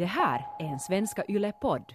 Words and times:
Det 0.00 0.06
här 0.06 0.46
är 0.58 0.64
en 0.64 0.80
Svenska 0.80 1.22
Yle-podd. 1.28 1.92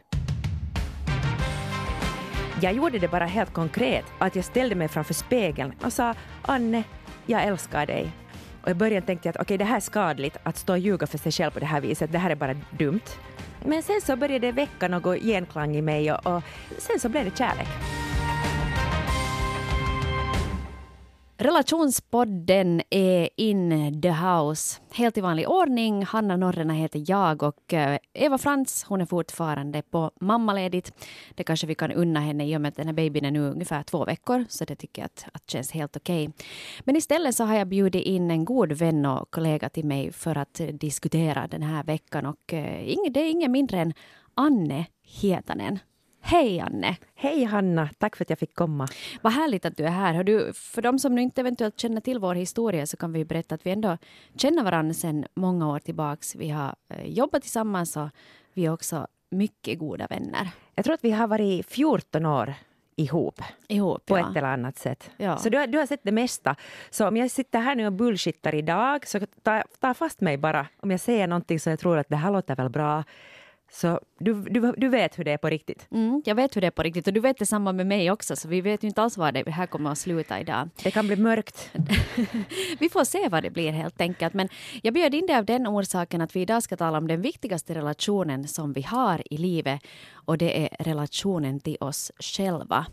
Jag 2.62 2.74
gjorde 2.74 3.00
det 3.00 3.08
bara 3.08 3.26
helt 3.26 3.54
konkret, 3.54 4.06
att 4.20 4.36
jag 4.36 4.46
ställde 4.46 4.76
mig 4.76 4.88
framför 4.88 5.14
spegeln 5.14 5.74
och 5.84 5.94
sa 5.94 6.14
Anne, 6.42 6.84
jag 7.26 7.44
älskar 7.44 7.86
dig. 7.86 8.12
Och 8.64 8.70
i 8.70 8.74
början 8.74 9.02
tänkte 9.02 9.28
jag 9.28 9.32
att 9.32 9.42
okej, 9.42 9.44
okay, 9.44 9.58
det 9.58 9.66
här 9.66 9.76
är 9.76 9.80
skadligt 9.80 10.38
att 10.44 10.58
stå 10.58 10.74
och 10.74 10.80
ljuga 10.80 11.08
för 11.08 11.18
sig 11.18 11.32
själv 11.32 11.52
på 11.52 11.60
det 11.60 11.66
här 11.66 11.82
viset, 11.82 12.12
det 12.12 12.18
här 12.18 12.30
är 12.30 12.36
bara 12.36 12.56
dumt. 12.78 13.08
Men 13.66 13.84
sen 13.84 14.02
så 14.02 14.16
började 14.16 14.48
det 14.48 14.52
väcka 14.52 14.88
något 14.88 15.22
genklang 15.22 15.76
i 15.76 15.82
mig 15.82 16.12
och, 16.12 16.26
och 16.26 16.44
sen 16.78 17.00
så 17.00 17.10
blev 17.10 17.26
det 17.26 17.38
kärlek. 17.38 17.68
Relationspodden 21.38 22.82
är 22.90 23.30
in 23.38 24.02
the 24.02 24.12
house. 24.12 24.82
Helt 24.92 25.18
i 25.18 25.22
vanlig 25.22 25.50
ordning. 25.50 26.06
Hanna 26.06 26.38
Norrena 26.38 26.74
heter 26.74 27.04
jag 27.08 27.44
och 27.44 27.74
eh, 27.74 27.98
Eva 28.14 28.38
Frans 28.38 28.84
hon 28.84 29.02
är 29.02 29.06
fortfarande 29.06 29.82
på 29.82 30.12
mammaledigt. 30.22 30.94
Det 31.36 31.44
kanske 31.44 31.68
vi 31.68 31.76
kan 31.76 31.92
unna 31.92 32.20
henne 32.20 32.48
i 32.48 32.58
och 32.58 32.62
med 32.62 32.70
att 32.70 32.76
den 32.76 32.88
här 32.88 32.94
babyn 32.94 33.26
är 33.26 33.32
nu 33.32 33.40
ungefär 33.40 33.84
två 33.84 34.06
veckor 34.06 34.46
så 34.50 34.66
det 34.66 34.76
tycker 34.76 35.02
jag 35.02 35.06
att, 35.06 35.26
att 35.34 35.50
känns 35.50 35.72
helt 35.72 35.98
okej. 35.98 36.28
Okay. 36.28 36.46
Men 36.80 36.96
istället 36.96 37.36
så 37.36 37.44
har 37.44 37.56
jag 37.56 37.68
bjudit 37.68 38.06
in 38.06 38.32
en 38.32 38.46
god 38.46 38.72
vän 38.72 39.06
och 39.06 39.32
kollega 39.32 39.70
till 39.70 39.86
mig 39.86 40.12
för 40.12 40.38
att 40.38 40.62
diskutera 40.74 41.48
den 41.48 41.62
här 41.62 41.84
veckan 41.84 42.26
och 42.26 42.54
eh, 42.54 42.98
det 43.10 43.20
är 43.20 43.32
ingen 43.32 43.52
mindre 43.52 43.80
än 43.80 43.94
Anne 44.34 44.86
Hietanen. 45.02 45.80
Hej 46.28 46.60
Anne! 46.60 46.98
Hej 47.16 47.44
Hanna, 47.44 47.90
tack 47.98 48.16
för 48.16 48.24
att 48.24 48.30
jag 48.30 48.40
fick 48.40 48.56
komma. 48.56 48.88
Vad 49.22 49.34
härligt 49.34 49.66
att 49.66 49.78
du 49.78 49.84
är 49.84 49.90
här. 49.90 50.14
Har 50.14 50.24
du, 50.24 50.54
för 50.54 50.82
de 50.82 51.00
som 51.00 51.16
nu 51.16 51.22
inte 51.22 51.42
eventuellt 51.42 51.80
känner 51.80 52.02
till 52.02 52.20
vår 52.20 52.36
historia 52.36 52.86
så 52.86 52.98
kan 52.98 53.14
vi 53.14 53.26
berätta 53.26 53.56
att 53.56 53.66
vi 53.66 53.72
ändå 53.72 53.98
känner 54.36 54.64
varandra 54.64 54.94
sedan 54.94 55.26
många 55.34 55.70
år 55.70 55.80
tillbaks. 55.80 56.36
Vi 56.36 56.50
har 56.50 56.76
eh, 56.90 57.06
jobbat 57.06 57.42
tillsammans 57.42 57.98
och 57.98 58.10
vi 58.54 58.66
är 58.66 58.74
också 58.74 59.08
mycket 59.30 59.80
goda 59.80 60.08
vänner. 60.08 60.50
Jag 60.76 60.86
tror 60.86 60.94
att 60.94 61.04
vi 61.04 61.12
har 61.12 61.28
varit 61.28 61.66
14 61.66 62.26
år 62.26 62.54
ihop. 62.96 63.42
ihop 63.68 64.06
på 64.06 64.18
ja. 64.18 64.30
ett 64.30 64.38
eller 64.38 64.48
annat 64.48 64.78
sätt. 64.78 65.12
Ja. 65.18 65.38
Så 65.38 65.50
du 65.50 65.58
har, 65.58 65.68
du 65.68 65.78
har 65.78 65.86
sett 65.86 66.04
det 66.04 66.12
mesta. 66.12 66.56
Så 66.90 67.08
om 67.08 67.18
jag 67.18 67.32
sitter 67.32 67.60
här 67.60 67.76
nu 67.76 67.88
och 67.88 67.94
bullshittar 67.94 68.56
idag 68.56 69.08
så 69.08 69.20
ta, 69.44 69.64
ta 69.80 69.94
fast 69.94 70.22
mig 70.22 70.38
bara. 70.38 70.68
Om 70.80 70.92
jag 70.92 71.00
säger 71.00 71.28
någonting 71.28 71.60
så 71.60 71.70
jag 71.70 71.80
tror 71.80 71.98
att 71.98 72.10
det 72.10 72.16
här 72.16 72.32
låter 72.32 72.56
väl 72.56 72.70
bra 72.70 73.04
så 73.72 74.00
du, 74.20 74.34
du, 74.34 74.74
du 74.78 74.88
vet 74.88 75.20
hur 75.20 75.24
det 75.24 75.32
är 75.32 75.38
på 75.38 75.50
riktigt? 75.50 75.88
Mm, 75.92 76.22
jag 76.26 76.36
vet 76.36 76.56
hur 76.56 76.62
det 76.62 76.68
är 76.68 76.72
på 76.72 76.84
riktigt 76.84 77.08
och 77.08 77.14
du 77.14 77.20
vet 77.20 77.38
detsamma 77.38 77.72
med 77.74 77.88
mig 77.88 78.12
också 78.12 78.36
så 78.36 78.48
vi 78.48 78.62
vet 78.62 78.84
ju 78.84 78.88
inte 78.88 79.02
alls 79.02 79.18
var 79.18 79.32
det 79.32 79.50
här 79.50 79.68
kommer 79.68 79.92
att 79.92 79.98
sluta 79.98 80.40
idag. 80.40 80.70
Det 80.84 80.92
kan 80.92 81.08
bli 81.08 81.16
mörkt. 81.16 81.70
vi 82.80 82.90
får 82.90 83.04
se 83.04 83.30
vad 83.30 83.44
det 83.44 83.50
blir 83.50 83.72
helt 83.72 84.02
enkelt. 84.02 84.34
Men 84.34 84.50
jag 84.84 84.94
bjöd 84.94 85.14
in 85.14 85.26
det 85.28 85.38
av 85.38 85.46
den 85.46 85.68
orsaken 85.68 86.22
att 86.22 86.36
vi 86.36 86.42
idag 86.42 86.64
ska 86.64 86.78
tala 86.78 86.98
om 86.98 87.08
den 87.08 87.22
viktigaste 87.22 87.76
relationen 87.76 88.48
som 88.48 88.74
vi 88.74 88.82
har 88.82 89.34
i 89.34 89.38
livet 89.38 89.82
och 90.14 90.38
det 90.38 90.64
är 90.64 90.84
relationen 90.84 91.60
till 91.60 91.78
oss 91.80 92.12
själva. 92.20 92.86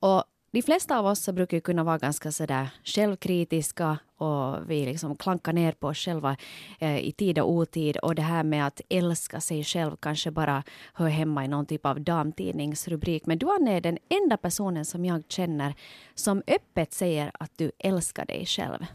Och 0.00 0.24
de 0.54 0.62
flesta 0.62 0.98
av 0.98 1.06
oss 1.06 1.28
brukar 1.28 1.60
kunna 1.60 1.84
vara 1.84 1.98
ganska 1.98 2.32
sådär 2.32 2.68
självkritiska 2.84 3.98
och 4.16 4.70
vi 4.70 4.86
liksom 4.86 5.16
klankar 5.16 5.52
ner 5.52 5.72
på 5.72 5.86
oss 5.86 5.98
själva 5.98 6.36
eh, 6.78 6.98
i 6.98 7.12
tid 7.12 7.38
och 7.38 7.50
otid. 7.50 7.96
Och 7.96 8.14
det 8.14 8.22
här 8.22 8.44
med 8.44 8.66
att 8.66 8.80
älska 8.88 9.40
sig 9.40 9.64
själv 9.64 9.96
kanske 9.96 10.30
bara 10.30 10.62
hör 10.94 11.08
hemma 11.08 11.44
i 11.44 11.48
någon 11.48 11.66
typ 11.66 11.86
av 11.86 12.00
damtidningsrubrik. 12.00 13.26
Men 13.26 13.38
du 13.38 13.46
Anne 13.50 13.76
är 13.76 13.80
den 13.80 13.98
enda 14.08 14.36
personen 14.36 14.84
som 14.84 15.04
jag 15.04 15.22
känner 15.28 15.74
som 16.14 16.42
öppet 16.46 16.92
säger 16.92 17.30
att 17.38 17.50
du 17.56 17.70
älskar 17.78 18.24
dig 18.24 18.46
själv. 18.46 18.86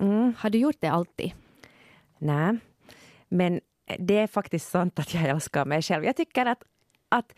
Mm. 0.00 0.34
Har 0.38 0.50
du 0.50 0.58
gjort 0.58 0.80
det 0.80 0.88
alltid? 0.88 1.32
Nej, 2.18 2.56
men 3.28 3.60
det 3.98 4.18
är 4.18 4.26
faktiskt 4.26 4.70
sant 4.70 4.98
att 4.98 5.14
jag 5.14 5.24
älskar 5.24 5.64
mig 5.64 5.82
själv. 5.82 6.04
Jag 6.04 6.16
tycker 6.16 6.46
att, 6.46 6.64
att 7.08 7.34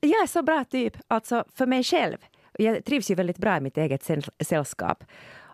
jag 0.00 0.22
är 0.22 0.26
så 0.26 0.42
bra 0.42 0.64
typ, 0.64 0.96
alltså 1.08 1.44
för 1.54 1.66
mig 1.66 1.84
själv 1.84 2.18
jag 2.58 2.84
trivs 2.84 3.10
ju 3.10 3.14
väldigt 3.14 3.38
bra 3.38 3.56
i 3.56 3.60
mitt 3.60 3.78
eget 3.78 4.10
sällskap. 4.40 5.04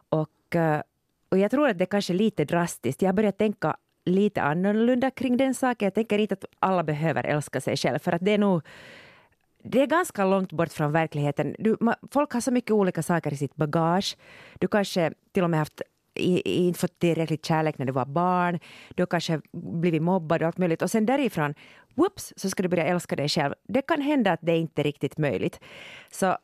Och, 0.08 0.56
eh, 0.56 0.82
och 1.28 1.38
jag 1.38 1.50
tror 1.50 1.68
att 1.68 1.78
det 1.78 1.84
är 1.84 1.86
kanske 1.86 2.12
är 2.12 2.18
lite 2.18 2.44
drastiskt. 2.44 3.02
Jag 3.02 3.08
har 3.08 3.14
börjat 3.14 3.38
tänka 3.38 3.76
lite 4.04 4.42
annorlunda 4.42 5.10
kring 5.10 5.36
den 5.36 5.54
saken. 5.54 5.86
Jag 5.86 5.94
tänker 5.94 6.18
inte 6.18 6.34
att 6.34 6.44
alla 6.58 6.82
behöver 6.82 7.24
älska 7.24 7.60
sig 7.60 7.76
själv, 7.76 7.98
för 7.98 8.12
att 8.12 8.24
det 8.24 8.30
är 8.30 8.38
nog 8.38 8.62
det 9.66 9.82
är 9.82 9.86
ganska 9.86 10.24
långt 10.24 10.52
bort 10.52 10.72
från 10.72 10.92
verkligheten. 10.92 11.56
Du, 11.58 11.76
folk 12.10 12.32
har 12.32 12.40
så 12.40 12.50
mycket 12.50 12.70
olika 12.70 13.02
saker 13.02 13.32
i 13.32 13.36
sitt 13.36 13.56
bagage. 13.56 14.16
Du 14.58 14.68
kanske 14.68 15.12
till 15.32 15.44
och 15.44 15.50
med 15.50 15.58
haft 15.58 15.82
inte 16.14 16.80
fått 16.80 16.98
tillräckligt 16.98 17.44
kärlek 17.44 17.78
när 17.78 17.86
du 17.86 17.92
var 17.92 18.06
barn. 18.06 18.58
Du 18.94 19.02
har 19.02 19.06
kanske 19.06 19.40
blivit 19.52 20.02
mobbad 20.02 20.42
och 20.42 20.46
allt 20.46 20.58
möjligt. 20.58 20.82
Och 20.82 20.90
sen 20.90 21.06
därifrån, 21.06 21.54
whoops, 21.94 22.32
så 22.36 22.50
ska 22.50 22.62
du 22.62 22.68
börja 22.68 22.84
älska 22.84 23.16
dig 23.16 23.28
själv. 23.28 23.54
Det 23.62 23.82
kan 23.82 24.00
hända 24.00 24.32
att 24.32 24.40
det 24.42 24.56
inte 24.56 24.82
är 24.82 24.84
riktigt 24.84 25.18
möjligt. 25.18 25.60
Så 26.10 26.36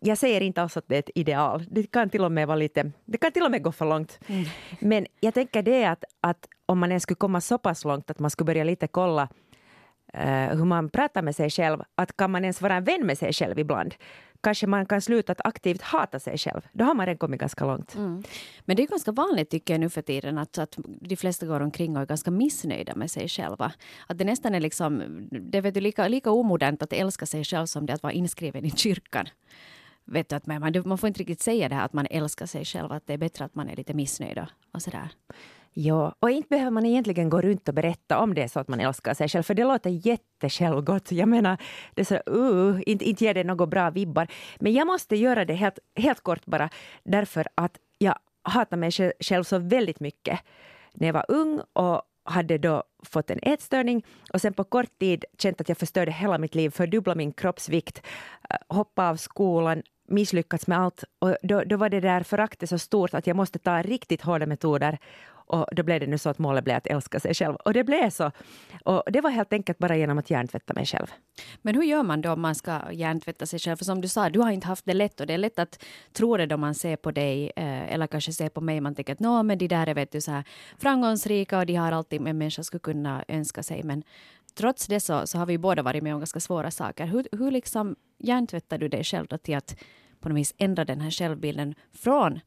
jag 0.00 0.18
säger 0.18 0.40
inte 0.40 0.62
alls 0.62 0.76
att 0.76 0.88
det 0.88 0.94
är 0.94 0.98
ett 0.98 1.10
ideal. 1.14 1.64
Det 1.70 1.90
kan 1.90 2.10
till 2.10 2.24
och 2.24 2.32
med 2.32 2.46
vara 2.46 2.56
lite, 2.56 2.92
det 3.04 3.18
kan 3.18 3.32
till 3.32 3.42
och 3.42 3.50
med 3.50 3.62
gå 3.62 3.72
för 3.72 3.86
långt. 3.86 4.20
Mm. 4.26 4.44
Men 4.80 5.06
jag 5.20 5.34
tänker 5.34 5.62
det 5.62 5.84
att, 5.84 6.04
att 6.20 6.48
om 6.66 6.78
man 6.78 6.90
ens 6.90 7.02
skulle 7.02 7.16
komma 7.16 7.40
så 7.40 7.58
pass 7.58 7.84
långt 7.84 8.10
att 8.10 8.18
man 8.18 8.30
skulle 8.30 8.46
börja 8.46 8.64
lite 8.64 8.88
kolla 8.88 9.28
uh, 10.14 10.56
hur 10.56 10.64
man 10.64 10.90
pratar 10.90 11.22
med 11.22 11.36
sig 11.36 11.50
själv, 11.50 11.82
att 11.94 12.16
kan 12.16 12.30
man 12.30 12.44
ens 12.44 12.62
vara 12.62 12.74
en 12.74 12.84
vän 12.84 13.06
med 13.06 13.18
sig 13.18 13.32
själv 13.32 13.58
ibland? 13.58 13.94
Kanske 14.42 14.66
man 14.66 14.86
kan 14.86 15.00
sluta 15.00 15.32
att 15.32 15.40
aktivt 15.44 15.82
hata 15.82 16.20
sig 16.20 16.38
själv. 16.38 16.60
Då 16.72 16.84
har 16.84 16.94
man 16.94 17.06
redan 17.06 17.18
kommit 17.18 17.40
ganska 17.40 17.66
långt. 17.66 17.94
Mm. 17.94 18.22
Men 18.64 18.76
det 18.76 18.82
är 18.82 18.86
ganska 18.86 19.12
vanligt 19.12 19.50
tycker 19.50 19.74
jag 19.74 19.80
nu 19.80 19.90
för 19.90 20.02
tiden 20.02 20.38
att, 20.38 20.58
att 20.58 20.78
de 21.00 21.16
flesta 21.16 21.46
går 21.46 21.60
omkring 21.60 21.96
och 21.96 22.02
är 22.02 22.06
ganska 22.06 22.30
missnöjda 22.30 22.94
med 22.94 23.10
sig 23.10 23.28
själva. 23.28 23.72
Att 24.06 24.18
det 24.18 24.24
nästan 24.24 24.54
är 24.54 24.60
liksom, 24.60 25.02
det 25.30 25.58
är 25.58 25.80
lika, 25.80 26.08
lika 26.08 26.30
omodernt 26.30 26.82
att 26.82 26.92
älska 26.92 27.26
sig 27.26 27.44
själv 27.44 27.66
som 27.66 27.86
det 27.86 27.92
att 27.92 28.02
vara 28.02 28.12
inskriven 28.12 28.64
i 28.64 28.70
kyrkan 28.70 29.28
vet 30.04 30.28
du, 30.28 30.36
att 30.36 30.46
man, 30.46 30.82
man 30.84 30.98
får 30.98 31.06
inte 31.06 31.20
riktigt 31.20 31.42
säga 31.42 31.68
det 31.68 31.74
här 31.74 31.84
att 31.84 31.92
man 31.92 32.06
älskar 32.10 32.46
sig 32.46 32.64
själv, 32.64 32.92
att 32.92 33.06
det 33.06 33.12
är 33.12 33.18
bättre 33.18 33.44
att 33.44 33.54
man 33.54 33.68
är 33.68 33.76
lite 33.76 33.94
missnöjd 33.94 34.46
och 34.72 34.82
sådär. 34.82 35.08
Ja, 35.72 36.14
och 36.20 36.30
inte 36.30 36.48
behöver 36.48 36.70
man 36.70 36.86
egentligen 36.86 37.30
gå 37.30 37.40
runt 37.40 37.68
och 37.68 37.74
berätta 37.74 38.18
om 38.18 38.34
det 38.34 38.48
så 38.48 38.60
att 38.60 38.68
man 38.68 38.80
älskar 38.80 39.14
sig 39.14 39.28
själv, 39.28 39.42
för 39.42 39.54
det 39.54 39.64
låter 39.64 39.90
jättesjälvgott. 39.90 41.12
Jag 41.12 41.28
menar, 41.28 41.56
det 41.94 42.00
är 42.00 42.04
så, 42.04 42.30
uh, 42.30 42.80
inte, 42.86 43.04
inte 43.04 43.24
ger 43.24 43.34
det 43.34 43.44
några 43.44 43.66
bra 43.66 43.90
vibbar. 43.90 44.26
Men 44.60 44.72
jag 44.72 44.86
måste 44.86 45.16
göra 45.16 45.44
det 45.44 45.54
helt, 45.54 45.78
helt 45.96 46.20
kort 46.20 46.46
bara, 46.46 46.68
därför 47.04 47.46
att 47.54 47.78
jag 47.98 48.14
hatar 48.42 48.76
mig 48.76 48.90
själv 49.20 49.44
så 49.44 49.58
väldigt 49.58 50.00
mycket. 50.00 50.40
När 50.94 51.06
jag 51.08 51.14
var 51.14 51.24
ung 51.28 51.60
och 51.72 52.02
hade 52.24 52.58
då 52.58 52.82
fått 53.02 53.30
en 53.30 53.38
ätstörning 53.42 54.04
och 54.32 54.40
sen 54.40 54.54
på 54.54 54.64
kort 54.64 54.98
tid 54.98 55.24
känt 55.38 55.60
att 55.60 55.68
jag 55.68 55.78
förstörde 55.78 56.12
hela 56.12 56.38
mitt 56.38 56.54
liv, 56.54 56.70
fördubbla 56.70 57.14
min 57.14 57.32
kroppsvikt, 57.32 58.02
eh, 58.50 58.56
hoppa 58.68 59.08
av 59.08 59.16
skolan, 59.16 59.82
misslyckats 60.08 60.66
med 60.66 60.78
allt. 60.78 61.04
Och 61.18 61.36
då, 61.42 61.62
då 61.64 61.76
var 61.76 61.88
det 61.88 62.00
där 62.00 62.22
föraktet 62.22 62.68
så 62.68 62.78
stort 62.78 63.14
att 63.14 63.26
jag 63.26 63.36
måste 63.36 63.58
ta 63.58 63.82
riktigt 63.82 64.22
hårda 64.22 64.46
metoder 64.46 64.98
och 65.50 65.66
då 65.72 65.82
blev 65.82 66.00
det 66.00 66.06
nu 66.06 66.18
så 66.18 66.30
att 66.30 66.38
målet 66.38 66.64
blev 66.64 66.76
att 66.76 66.86
älska 66.86 67.20
sig 67.20 67.34
själv. 67.34 67.54
Och 67.54 67.72
det 67.72 67.84
blev 67.84 68.10
så. 68.10 68.30
Och 68.84 69.02
det 69.12 69.20
var 69.20 69.30
helt 69.30 69.52
enkelt 69.52 69.78
bara 69.78 69.96
genom 69.96 70.18
att 70.18 70.30
hjärntvätta 70.30 70.74
mig 70.74 70.86
själv. 70.86 71.06
Men 71.62 71.74
hur 71.74 71.82
gör 71.82 72.02
man 72.02 72.20
då 72.20 72.32
om 72.32 72.40
man 72.40 72.54
ska 72.54 72.80
hjärntvätta 72.92 73.46
sig 73.46 73.58
själv? 73.58 73.76
För 73.76 73.84
som 73.84 74.00
du 74.00 74.08
sa, 74.08 74.30
du 74.30 74.40
har 74.40 74.50
inte 74.50 74.66
haft 74.66 74.84
det 74.84 74.94
lätt 74.94 75.20
och 75.20 75.26
det 75.26 75.34
är 75.34 75.38
lätt 75.38 75.58
att 75.58 75.84
tro 76.12 76.36
det 76.36 76.46
då 76.46 76.56
man 76.56 76.74
ser 76.74 76.96
på 76.96 77.10
dig 77.10 77.52
eh, 77.56 77.92
eller 77.92 78.06
kanske 78.06 78.32
ser 78.32 78.48
på 78.48 78.60
mig. 78.60 78.80
Man 78.80 78.94
tänker 78.94 79.12
att 79.12 79.20
Nå, 79.20 79.42
men 79.42 79.58
de 79.58 79.68
där 79.68 79.86
är 79.86 79.94
vet 79.94 80.12
du, 80.12 80.20
så 80.20 80.30
här 80.30 80.44
framgångsrika 80.78 81.58
och 81.58 81.66
de 81.66 81.74
har 81.74 81.92
alltid 81.92 82.26
en 82.26 82.38
människa 82.38 82.62
skulle 82.62 82.80
kunna 82.80 83.24
önska 83.28 83.62
sig. 83.62 83.82
Men 83.82 84.02
trots 84.54 84.86
det 84.86 85.00
så, 85.00 85.26
så 85.26 85.38
har 85.38 85.46
vi 85.46 85.58
båda 85.58 85.82
varit 85.82 86.02
med 86.02 86.14
om 86.14 86.20
ganska 86.20 86.40
svåra 86.40 86.70
saker. 86.70 87.06
Hur, 87.06 87.28
hur 87.32 87.50
liksom 87.50 87.96
hjärntvättar 88.18 88.78
du 88.78 88.88
dig 88.88 89.04
själv 89.04 89.26
då 89.26 89.38
till 89.38 89.56
att 89.56 89.76
på 90.20 90.28
något 90.28 90.38
vis 90.38 90.54
ändra 90.58 90.84
den 90.84 91.00
här 91.00 91.10
självbilden 91.10 91.74
från 91.92 92.40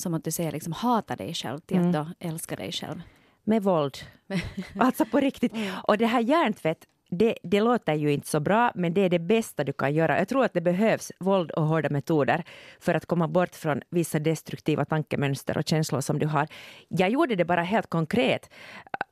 som 0.00 0.14
att 0.14 0.24
du 0.24 0.30
säger 0.30 0.52
liksom 0.52 0.72
hata 0.72 1.16
dig 1.16 1.34
själv 1.34 1.58
till 1.58 1.76
mm. 1.76 1.88
att 1.88 1.94
då 1.94 2.28
älska 2.28 2.56
dig 2.56 2.72
själv. 2.72 3.02
Med 3.44 3.62
våld. 3.62 3.98
alltså 4.78 5.04
på 5.04 5.20
riktigt. 5.20 5.52
Mm. 5.52 5.74
Och 5.88 5.98
det 5.98 6.06
här 6.06 6.20
hjärntvätt, 6.20 6.86
det, 7.10 7.38
det 7.42 7.60
låter 7.60 7.94
ju 7.94 8.12
inte 8.12 8.28
så 8.28 8.40
bra, 8.40 8.72
men 8.74 8.94
det 8.94 9.00
är 9.00 9.08
det 9.08 9.18
bästa 9.18 9.64
du 9.64 9.72
kan 9.72 9.94
göra. 9.94 10.18
Jag 10.18 10.28
tror 10.28 10.44
att 10.44 10.52
det 10.52 10.60
behövs 10.60 11.12
våld 11.20 11.50
och 11.50 11.66
hårda 11.66 11.90
metoder 11.90 12.44
för 12.80 12.94
att 12.94 13.06
komma 13.06 13.28
bort 13.28 13.54
från 13.54 13.80
vissa 13.90 14.18
destruktiva 14.18 14.84
tankemönster 14.84 15.58
och 15.58 15.68
känslor 15.68 16.00
som 16.00 16.18
du 16.18 16.26
har. 16.26 16.48
Jag 16.88 17.10
gjorde 17.10 17.36
det 17.36 17.44
bara 17.44 17.62
helt 17.62 17.90
konkret, 17.90 18.50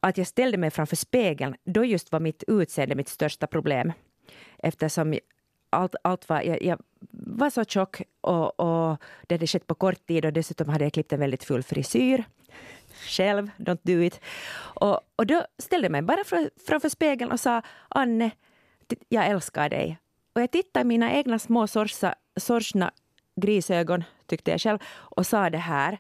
att 0.01 0.19
jag 0.19 0.27
ställde 0.27 0.59
mig 0.59 0.71
framför 0.71 0.97
spegeln. 0.97 1.55
Då 1.65 1.85
just 1.85 2.13
var 2.13 2.21
mitt 2.21 2.45
utseende 2.47 2.95
mitt 2.95 3.09
största 3.09 3.47
problem. 3.47 3.93
Eftersom 4.59 5.19
allt, 5.71 5.95
allt 6.03 6.29
var, 6.29 6.43
jag, 6.43 6.63
jag, 6.63 6.79
var 7.11 7.51
så 7.51 7.65
tjock 7.65 8.03
och, 8.21 8.61
och 8.61 8.99
det 9.29 9.35
hade 9.35 9.47
skett 9.47 9.67
på 9.67 9.75
kort 9.75 10.07
tid 10.07 10.25
och 10.25 10.33
dessutom 10.33 10.69
hade 10.69 10.85
jag 10.85 10.93
klippt 10.93 11.13
en 11.13 11.21
väldigt 11.21 11.45
full 11.45 11.63
frisyr. 11.63 12.25
Själv, 13.07 13.51
don't 13.57 13.81
do 13.83 14.03
it. 14.03 14.21
Och, 14.81 15.01
och 15.17 15.27
då 15.27 15.47
ställde 15.59 15.85
jag 15.85 15.93
mig 15.93 16.03
bara 16.03 16.25
framför 16.67 16.89
spegeln 16.89 17.33
och 17.33 17.41
sa 17.41 17.63
Anne, 17.89 18.31
jag 19.09 19.27
älskar 19.27 19.69
dig. 19.69 19.99
Och 20.33 20.43
jag 20.43 20.51
tittade 20.51 20.83
i 20.83 20.85
mina 20.85 21.13
egna 21.13 21.39
små 21.39 21.67
sorsa, 21.67 22.15
sorsna 22.37 22.91
grisögon, 23.37 24.05
tyckte 24.27 24.51
jag 24.51 24.61
själv, 24.61 24.79
och 24.87 25.27
sa 25.27 25.51
det 25.51 25.59
här. 25.59 25.99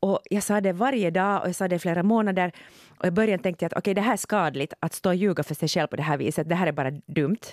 Och 0.00 0.20
jag 0.30 0.42
sa 0.42 0.60
det 0.60 0.72
varje 0.72 1.10
dag 1.10 1.42
och 1.42 1.48
jag 1.48 1.54
sa 1.54 1.68
det 1.68 1.76
i 1.76 1.78
flera 1.78 2.02
månader. 2.02 2.52
Och 2.98 3.06
i 3.06 3.10
början 3.10 3.38
tänkte 3.38 3.64
jag 3.64 3.72
att 3.72 3.78
okej, 3.78 3.80
okay, 3.80 3.94
det 3.94 4.00
här 4.00 4.12
är 4.12 4.16
skadligt 4.16 4.72
att 4.80 4.94
stå 4.94 5.08
och 5.08 5.14
ljuga 5.14 5.42
för 5.42 5.54
sig 5.54 5.68
själv 5.68 5.86
på 5.86 5.96
det 5.96 6.02
här 6.02 6.16
viset. 6.16 6.48
Det 6.48 6.54
här 6.54 6.66
är 6.66 6.72
bara 6.72 6.90
dumt. 6.90 7.44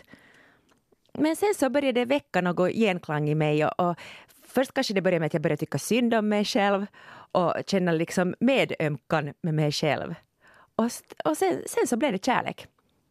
Men 1.14 1.36
sen 1.36 1.54
så 1.60 1.70
började 1.70 2.00
det 2.00 2.06
väcka 2.06 2.42
något 2.42 2.72
genklang 2.72 3.30
i 3.30 3.36
mig 3.36 3.66
och, 3.66 3.90
och 3.90 3.96
först 4.52 4.74
kanske 4.74 4.94
det 4.94 5.02
började 5.02 5.20
med 5.20 5.28
att 5.28 5.34
jag 5.34 5.42
började 5.42 5.60
tycka 5.60 5.78
synd 5.78 6.14
om 6.14 6.30
mig 6.30 6.46
själv 6.46 6.86
och 7.32 7.54
känna 7.68 7.92
liksom 7.92 8.36
medömkan 8.40 9.34
med 9.42 9.54
mig 9.54 9.72
själv. 9.72 10.16
Och, 10.76 10.90
och 11.26 11.38
sen, 11.38 11.62
sen 11.68 11.88
så 11.88 11.98
blev 11.98 12.12
det 12.12 12.26
kärlek. 12.26 12.68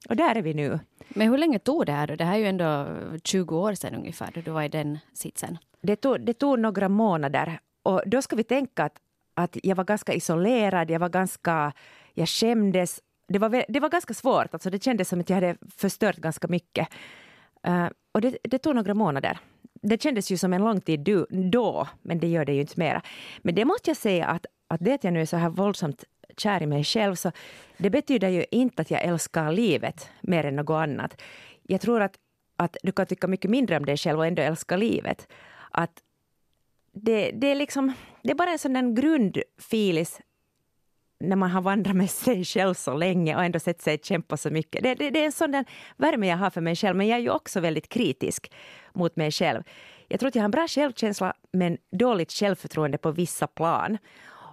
Och 0.08 0.16
där 0.16 0.34
är 0.34 0.42
vi 0.42 0.54
nu. 0.54 0.78
Men 1.08 1.28
hur 1.28 1.38
länge 1.38 1.58
tog 1.58 1.86
det 1.86 1.92
här 1.92 2.06
då? 2.06 2.16
Det 2.16 2.24
här 2.24 2.34
är 2.34 2.38
ju 2.38 2.46
ändå 2.46 2.86
20 3.24 3.56
år 3.56 3.74
sedan 3.74 3.94
ungefär, 3.94 4.30
då 4.34 4.40
du 4.40 4.50
var 4.50 4.62
i 4.62 4.68
den 4.68 4.98
sitsen. 5.12 5.58
Det 5.82 5.96
tog, 5.96 6.20
det 6.20 6.34
tog 6.34 6.58
några 6.58 6.88
månader. 6.88 7.60
Och 7.82 8.02
då 8.06 8.22
ska 8.22 8.36
vi 8.36 8.44
tänka 8.44 8.84
att, 8.84 8.98
att 9.34 9.56
jag 9.62 9.76
var 9.76 9.84
ganska 9.84 10.12
isolerad, 10.12 10.90
jag 10.90 11.00
var 11.00 11.08
ganska... 11.08 11.72
Jag 12.14 12.28
skämdes. 12.28 13.00
Det 13.28 13.38
var, 13.38 13.64
det 13.68 13.80
var 13.80 13.88
ganska 13.88 14.14
svårt, 14.14 14.54
alltså 14.54 14.70
det 14.70 14.84
kändes 14.84 15.08
som 15.08 15.20
att 15.20 15.30
jag 15.30 15.34
hade 15.34 15.56
förstört 15.76 16.16
ganska 16.16 16.48
mycket. 16.48 16.88
Uh, 17.68 17.88
och 18.12 18.20
det, 18.20 18.38
det 18.42 18.58
tog 18.58 18.74
några 18.74 18.94
månader. 18.94 19.38
Det 19.82 20.02
kändes 20.02 20.30
ju 20.30 20.36
som 20.36 20.52
en 20.52 20.64
lång 20.64 20.80
tid 20.80 21.26
då, 21.30 21.88
men 22.02 22.18
det 22.20 22.28
gör 22.28 22.44
det 22.44 22.52
ju 22.52 22.60
inte 22.60 22.74
mera. 22.76 23.02
Men 23.42 23.54
det 23.54 23.64
måste 23.64 23.90
jag 23.90 23.96
säga 23.96 24.26
att, 24.26 24.46
att 24.68 24.80
det 24.84 24.92
att 24.92 25.04
jag 25.04 25.12
nu 25.12 25.20
är 25.20 25.26
så 25.26 25.36
här 25.36 25.50
våldsamt 25.50 26.04
kär 26.36 26.62
i 26.62 26.66
mig 26.66 26.84
själv, 26.84 27.14
så 27.14 27.32
det 27.76 27.90
betyder 27.90 28.28
ju 28.28 28.44
inte 28.50 28.82
att 28.82 28.90
jag 28.90 29.02
älskar 29.02 29.52
livet 29.52 30.10
mer 30.20 30.44
än 30.44 30.56
något 30.56 30.82
annat. 30.82 31.22
Jag 31.62 31.80
tror 31.80 32.00
att, 32.00 32.16
att 32.56 32.76
du 32.82 32.92
kan 32.92 33.06
tycka 33.06 33.26
mycket 33.26 33.50
mindre 33.50 33.76
om 33.76 33.84
dig 33.84 33.96
själv 33.96 34.18
och 34.18 34.26
ändå 34.26 34.42
älska 34.42 34.76
livet. 34.76 35.28
Att 35.70 36.02
det, 36.92 37.30
det, 37.30 37.46
är 37.46 37.54
liksom, 37.54 37.92
det 38.22 38.30
är 38.30 38.34
bara 38.34 38.50
en 38.50 38.58
sån 38.58 38.72
där 38.72 38.94
grundfilis 38.94 40.20
när 41.20 41.36
man 41.36 41.50
har 41.50 41.62
vandrat 41.62 41.96
med 41.96 42.10
sig 42.10 42.44
själv 42.44 42.74
så 42.74 42.94
länge 42.94 43.36
och 43.36 43.44
ändå 43.44 43.58
sett 43.58 43.82
sig 43.82 43.98
kämpa 44.02 44.36
så 44.36 44.50
mycket. 44.50 44.82
Det, 44.82 44.94
det, 44.94 45.10
det 45.10 45.20
är 45.20 45.26
en 45.26 45.32
sån 45.32 45.50
där 45.50 45.64
värme 45.96 46.28
jag 46.28 46.36
har 46.36 46.50
för 46.50 46.60
mig 46.60 46.76
själv, 46.76 46.96
men 46.96 47.06
jag 47.06 47.18
är 47.18 47.22
ju 47.22 47.30
också 47.30 47.60
väldigt 47.60 47.88
kritisk 47.88 48.52
mot 48.92 49.16
mig 49.16 49.30
själv. 49.30 49.62
Jag 50.08 50.20
tror 50.20 50.28
att 50.28 50.34
jag 50.34 50.42
har 50.42 50.44
en 50.44 50.50
bra 50.50 50.68
självkänsla, 50.68 51.34
men 51.52 51.78
dåligt 51.92 52.32
självförtroende 52.32 52.98
på 52.98 53.10
vissa 53.10 53.46
plan. 53.46 53.98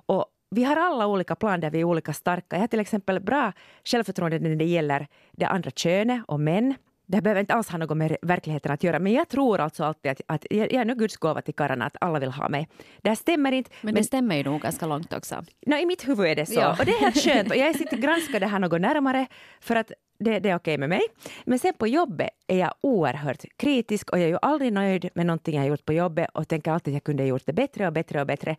Och 0.05 0.25
vi 0.49 0.63
har 0.63 0.75
alla 0.75 1.07
olika 1.07 1.35
plan 1.35 1.59
där 1.59 1.71
vi 1.71 1.79
är 1.79 1.83
olika 1.83 2.13
starka. 2.13 2.55
Jag 2.55 2.59
har 2.59 2.67
till 2.67 2.79
exempel 2.79 3.19
bra 3.19 3.53
självförtroende 3.83 4.39
när 4.39 4.55
det 4.55 4.65
gäller 4.65 5.07
det 5.31 5.45
andra 5.45 5.71
könet 5.71 6.23
och 6.27 6.39
män. 6.39 6.75
Det 7.09 7.21
behöver 7.21 7.41
inte 7.41 7.53
alls 7.53 7.69
ha 7.69 7.77
något 7.77 7.97
med 7.97 8.17
verkligheten 8.21 8.71
att 8.71 8.83
göra, 8.83 8.99
men 8.99 9.13
jag 9.13 9.29
tror 9.29 9.59
alltså 9.59 9.83
alltid 9.83 10.11
att, 10.11 10.21
att 10.25 10.45
jag 10.49 10.73
är 10.73 10.85
nu 10.85 10.95
Guds 10.95 11.17
gåva 11.17 11.41
till 11.41 11.53
karlarna, 11.53 11.85
att 11.85 11.95
alla 12.01 12.19
vill 12.19 12.31
ha 12.31 12.49
mig. 12.49 12.67
Det 13.01 13.09
här 13.09 13.15
stämmer 13.15 13.51
inte. 13.51 13.69
Men, 13.81 13.93
men 13.93 13.95
det 13.95 14.03
stämmer 14.03 14.35
ju 14.35 14.43
nog 14.43 14.61
ganska 14.61 14.85
långt 14.85 15.13
också. 15.13 15.45
No, 15.65 15.75
I 15.75 15.85
mitt 15.85 16.07
huvud 16.07 16.25
är 16.25 16.35
det 16.35 16.45
så. 16.45 16.59
Ja. 16.59 16.75
Och 16.79 16.85
det 16.85 16.91
är 16.91 16.99
helt 16.99 17.23
skönt. 17.23 17.49
Och 17.49 17.55
jag 17.55 17.75
sitter 17.75 17.97
och 17.97 18.03
granskar 18.03 18.39
det 18.39 18.47
här 18.47 18.59
något 18.59 18.81
närmare, 18.81 19.27
för 19.59 19.75
att 19.75 19.91
det, 20.19 20.39
det 20.39 20.49
är 20.49 20.55
okej 20.55 20.73
okay 20.73 20.77
med 20.77 20.89
mig. 20.89 21.01
Men 21.45 21.59
sen 21.59 21.73
på 21.73 21.87
jobbet 21.87 22.29
är 22.47 22.57
jag 22.57 22.73
oerhört 22.81 23.45
kritisk 23.57 24.09
och 24.09 24.17
jag 24.17 24.25
är 24.25 24.29
ju 24.29 24.37
aldrig 24.41 24.73
nöjd 24.73 25.09
med 25.15 25.25
någonting 25.25 25.55
jag 25.55 25.61
har 25.61 25.67
gjort 25.67 25.85
på 25.85 25.93
jobbet 25.93 26.29
och 26.33 26.47
tänker 26.47 26.71
alltid 26.71 26.91
att 26.91 26.95
jag 26.95 27.03
kunde 27.03 27.23
ha 27.23 27.27
gjort 27.27 27.45
det 27.45 27.53
bättre 27.53 27.87
och 27.87 27.93
bättre 27.93 28.21
och 28.21 28.27
bättre. 28.27 28.55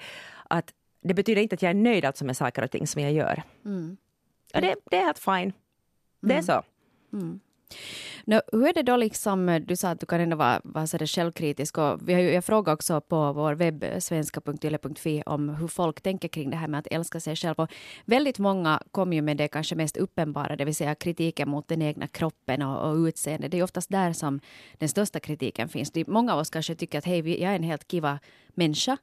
Att 0.51 0.73
det 1.03 1.15
betyder 1.15 1.43
inte 1.43 1.55
att 1.55 1.63
jag 1.63 1.71
är 1.71 1.75
nöjd 1.75 2.05
alltså 2.05 2.25
med 2.25 2.37
saker 2.37 2.65
och 2.65 2.71
ting 2.71 2.87
som 2.87 3.03
jag 3.03 3.13
gör. 3.13 3.43
Mm. 3.65 3.97
Och 4.55 4.61
det, 4.61 4.75
det, 4.91 4.97
är 4.97 5.05
helt 5.05 5.19
fine. 5.19 5.53
Det 6.21 6.35
är 6.35 6.39
mm. 6.39 6.43
så. 6.43 6.63
Mm. 7.13 7.41
No, 8.25 8.41
hur 8.53 8.69
är 8.69 8.73
det 8.73 8.83
då 8.83 8.97
liksom, 8.97 9.49
eh, 9.49 9.61
du 9.61 9.77
sa 9.77 9.89
att 9.91 10.01
du 10.01 10.07
kan 10.07 10.21
ändå 10.21 10.37
vara, 10.37 10.61
vara 10.65 10.87
så 10.87 10.99
självkritisk 10.99 11.79
och 11.79 12.09
vi 12.09 12.15
har 12.15 12.21
ju, 12.21 12.31
jag 12.33 12.45
frågade 12.45 12.75
också 12.75 13.01
på 13.01 13.33
vår 13.33 13.55
webb 13.55 13.83
eh, 13.83 13.99
svenska.yle.fi 13.99 15.23
om 15.27 15.49
hur 15.49 15.69
folk 15.69 16.01
tänker 16.01 16.29
kring 16.29 16.51
det 16.51 16.57
här 16.57 16.69
med 16.69 16.79
att 16.79 16.87
älska 16.91 17.21
sig 17.21 17.37
själv 17.37 17.55
och 17.57 17.71
väldigt 18.05 18.39
många 18.39 18.83
kommer 18.91 19.17
ju 19.17 19.23
med 19.23 19.37
det 19.37 19.49
kanske 19.49 19.75
mest 19.75 19.97
uppenbara, 19.97 20.57
det 20.57 20.65
vill 20.65 20.75
säga 20.75 20.95
kritiken 20.95 21.49
mot 21.49 21.69
den 21.69 21.83
egna 21.83 22.07
kroppen 22.07 22.63
och, 22.63 22.91
och 22.91 22.97
utseende. 22.97 23.49
Det 23.49 23.59
är 23.59 23.63
oftast 23.63 23.91
där 23.91 24.13
som 24.13 24.41
den 24.79 24.89
största 24.89 25.21
kritiken 25.21 25.69
finns. 25.69 25.91
Det, 25.91 26.07
många 26.07 26.33
av 26.33 26.39
oss 26.39 26.51
kanske 26.51 26.75
tycker 26.75 26.99
att 26.99 27.05
hej, 27.05 27.43
jag 27.43 27.53
är 27.53 27.57
en 27.57 27.63
helt 27.63 27.89
kiva 27.89 28.19
människa 28.55 28.97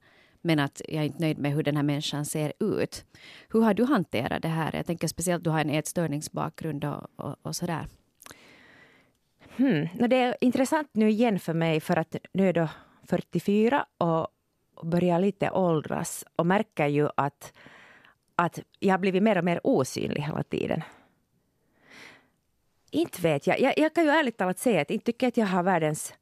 men 0.45 0.59
att 0.59 0.81
jag 0.87 1.03
är 1.03 1.05
inte 1.05 1.21
nöjd 1.21 1.37
med 1.37 1.51
hur 1.51 1.63
den 1.63 1.75
här 1.75 1.83
människan 1.83 2.25
ser 2.25 2.53
ut. 2.59 3.05
Hur 3.49 3.61
har 3.61 3.73
du 3.73 3.83
hanterat 3.83 4.41
det 4.41 4.47
här? 4.47 4.75
Jag 4.75 4.85
tänker 4.85 5.07
speciellt 5.07 5.43
du 5.43 5.49
har 5.49 5.59
en 5.59 5.69
ätstörningsbakgrund 5.69 6.85
och, 6.85 7.07
och, 7.15 7.35
och 7.41 7.55
sådär. 7.55 7.87
Hmm. 9.57 9.87
Det 10.09 10.15
är 10.15 10.37
intressant 10.41 10.89
nu 10.91 11.09
igen 11.09 11.39
för 11.39 11.53
mig 11.53 11.79
för 11.79 11.97
att 11.97 12.15
nu 12.33 12.49
är 12.49 12.57
jag 12.57 12.67
44 13.03 13.85
och 13.97 14.27
börjar 14.83 15.19
lite 15.19 15.51
åldras 15.51 16.25
och 16.35 16.45
märker 16.45 16.87
ju 16.87 17.09
att, 17.17 17.53
att 18.35 18.59
jag 18.79 18.93
har 18.93 18.99
blivit 18.99 19.23
mer 19.23 19.37
och 19.37 19.45
mer 19.45 19.59
osynlig 19.63 20.21
hela 20.21 20.43
tiden. 20.43 20.81
Inte 22.91 23.21
vet 23.21 23.47
jag. 23.47 23.59
jag. 23.59 23.73
Jag 23.77 23.93
kan 23.93 24.03
ju 24.03 24.09
ärligt 24.09 24.37
talat 24.37 24.59
säga 24.59 24.81
att 24.81 24.91
inte 24.91 25.05
tycker 25.05 25.27
att 25.27 25.37
jag 25.37 25.45
har 25.45 25.63
världens 25.63 26.13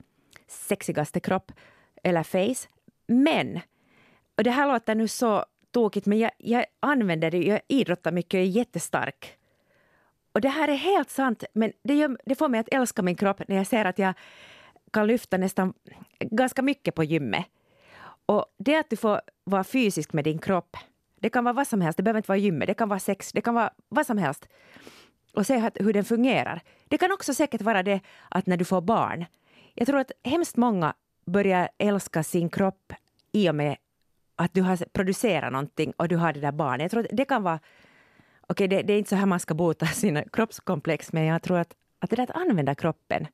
sexigaste 0.47 1.19
kropp 1.19 1.51
eller 2.03 2.23
face. 2.23 2.67
Men 3.07 3.59
och 4.37 4.43
det 4.43 4.51
här 4.51 4.67
låter 4.67 4.95
nu 4.95 5.07
så 5.07 5.45
tokigt, 5.71 6.05
men 6.05 6.19
jag, 6.19 6.31
jag 6.37 6.65
använder 6.79 7.31
det, 7.31 7.43
jag 7.43 7.61
idrottar 7.67 8.11
mycket 8.11 8.33
och 8.33 8.41
är 8.41 8.47
jättestark. 8.47 9.37
Och 10.33 10.41
det 10.41 10.49
här 10.49 10.67
är 10.67 10.75
helt 10.75 11.09
sant, 11.09 11.43
men 11.53 11.71
det, 11.83 11.95
gör, 11.95 12.17
det 12.25 12.35
får 12.35 12.49
mig 12.49 12.59
att 12.59 12.73
älska 12.73 13.01
min 13.01 13.15
kropp 13.15 13.41
när 13.47 13.55
jag 13.55 13.67
ser 13.67 13.85
att 13.85 13.99
jag 13.99 14.13
kan 14.93 15.07
lyfta 15.07 15.37
nästan 15.37 15.73
ganska 16.19 16.61
mycket 16.61 16.95
på 16.95 17.03
gymmet. 17.03 17.45
Och 18.25 18.45
det 18.57 18.75
att 18.75 18.89
du 18.89 18.95
får 18.95 19.21
vara 19.43 19.63
fysisk 19.63 20.13
med 20.13 20.23
din 20.23 20.39
kropp, 20.39 20.77
det 21.19 21.29
kan 21.29 21.43
vara 21.43 21.53
vad 21.53 21.67
som 21.67 21.81
helst, 21.81 21.97
det 21.97 22.03
behöver 22.03 22.17
inte 22.17 22.31
vara 22.31 22.37
gymmet, 22.37 22.67
det 22.67 22.73
kan 22.73 22.89
vara 22.89 22.99
sex, 22.99 23.31
det 23.31 23.41
kan 23.41 23.53
vara 23.53 23.73
vad 23.89 24.05
som 24.05 24.17
helst. 24.17 24.47
Och 25.33 25.47
se 25.47 25.71
hur 25.75 25.93
den 25.93 26.05
fungerar. 26.05 26.61
Det 26.87 26.97
kan 26.97 27.11
också 27.11 27.33
säkert 27.33 27.61
vara 27.61 27.83
det 27.83 27.99
att 28.29 28.45
när 28.45 28.57
du 28.57 28.65
får 28.65 28.81
barn. 28.81 29.25
Jag 29.73 29.87
tror 29.87 29.99
att 29.99 30.11
hemskt 30.23 30.57
många 30.57 30.93
börjar 31.25 31.69
älska 31.77 32.23
sin 32.23 32.49
kropp 32.49 32.93
i 33.31 33.49
och 33.49 33.55
med 33.55 33.77
att 34.35 34.53
du 34.53 34.61
har 34.61 34.77
producerat 34.93 35.51
någonting 35.51 35.93
och 35.97 36.07
du 36.07 36.15
har 36.15 36.33
det 36.33 36.39
där 36.39 36.51
barnet. 36.51 36.81
Jag 36.81 36.91
tror 36.91 37.01
att 37.01 37.17
det 37.17 37.25
kan 37.25 37.43
vara... 37.43 37.59
Okej, 38.47 38.65
okay, 38.65 38.77
det, 38.77 38.83
det, 38.83 38.93
är 38.93 38.97
inte 38.97 39.09
så 39.09 39.15
här 39.15 39.25
man 39.25 39.39
ska 39.39 39.53
bota 39.53 39.85
sina 39.85 40.23
kroppskomplex, 40.23 41.13
men 41.13 41.23
jag 41.23 41.41
tror 41.41 41.57
att, 41.57 41.73
att 41.99 42.09
det 42.09 42.15
där 42.15 42.23
att 42.23 42.49
använda 42.49 42.75
kroppen 42.75 43.27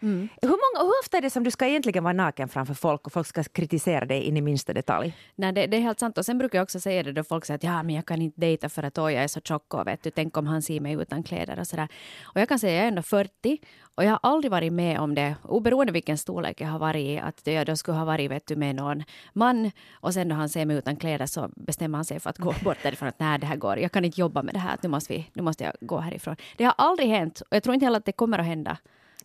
Mm. 0.00 0.28
Hur, 0.42 0.48
många, 0.48 0.86
hur 0.86 0.94
ofta 1.02 1.16
är 1.16 1.22
det 1.22 1.30
som 1.30 1.44
du 1.44 1.50
ska 1.50 1.66
egentligen 1.66 2.04
vara 2.04 2.12
naken 2.12 2.48
framför 2.48 2.74
folk 2.74 3.06
och 3.06 3.12
folk 3.12 3.26
ska 3.26 3.42
kritisera 3.42 4.04
dig 4.04 4.22
in 4.22 4.36
i 4.36 4.40
minsta 4.40 4.72
detalj? 4.72 5.16
Nej, 5.34 5.52
det, 5.52 5.66
det, 5.66 5.76
är 5.76 5.80
helt 5.80 6.00
sant. 6.00 6.18
Och 6.18 6.26
sen 6.26 6.38
brukar 6.38 6.58
jag 6.58 6.62
också 6.62 6.80
säga 6.80 7.02
det 7.02 7.12
då 7.12 7.24
folk 7.24 7.44
säger 7.44 7.58
att 7.58 7.64
ja, 7.64 7.82
men 7.82 7.94
jag 7.94 8.06
kan 8.06 8.22
inte 8.22 8.40
dejta 8.40 8.68
för 8.68 8.82
att 8.82 8.96
jag 8.96 9.12
är 9.12 9.28
så 9.28 9.40
tjock 9.40 9.74
och 9.74 9.86
vet 9.86 10.02
du, 10.02 10.10
tänk 10.10 10.36
om 10.36 10.46
han 10.46 10.62
ser 10.62 10.80
mig 10.80 10.92
utan 10.92 11.22
kläder 11.22 11.60
och 11.60 11.66
sådär. 11.66 11.88
Och 12.22 12.40
jag 12.40 12.48
kan 12.48 12.58
säga 12.58 12.72
att 12.72 12.76
jag 12.76 12.84
är 12.84 12.88
ändå 12.88 13.02
40 13.02 13.58
och 13.94 14.04
jag 14.04 14.10
har 14.10 14.20
aldrig 14.22 14.50
varit 14.50 14.72
med 14.72 15.00
om 15.00 15.14
det, 15.14 15.34
oberoende 15.42 15.92
vilken 15.92 16.18
storlek 16.18 16.60
jag 16.60 16.68
har 16.68 16.78
varit 16.78 17.06
i, 17.06 17.18
att 17.18 17.46
jag 17.46 17.66
då 17.66 17.76
skulle 17.76 17.98
ha 17.98 18.04
varit 18.04 18.30
vet 18.30 18.46
du, 18.46 18.56
med 18.56 18.74
någon 18.74 19.04
man 19.32 19.70
och 19.92 20.14
sen 20.14 20.28
då 20.28 20.34
han 20.34 20.48
ser 20.48 20.66
mig 20.66 20.76
utan 20.76 20.96
kläder 20.96 21.26
så 21.26 21.50
bestämmer 21.56 21.98
han 21.98 22.04
sig 22.04 22.20
för 22.20 22.30
att 22.30 22.38
gå 22.38 22.54
bort 22.64 22.78
därifrån. 22.82 23.08
Att 23.08 23.20
nej, 23.20 23.38
det 23.38 23.46
här 23.46 23.56
går, 23.56 23.78
jag 23.78 23.92
kan 23.92 24.04
inte 24.04 24.20
jobba 24.20 24.42
med 24.42 24.54
det 24.54 24.58
här, 24.58 24.76
nu 24.82 24.88
måste, 24.88 25.12
vi, 25.12 25.30
nu 25.32 25.42
måste 25.42 25.64
jag 25.64 25.72
gå 25.80 25.98
härifrån. 25.98 26.36
Det 26.56 26.64
har 26.64 26.74
aldrig 26.78 27.08
hänt 27.08 27.40
och 27.40 27.56
jag 27.56 27.62
tror 27.62 27.74
inte 27.74 27.86
heller 27.86 27.98
att 27.98 28.04
det 28.04 28.12
kommer 28.12 28.38
att 28.38 28.46
hända 28.46 28.76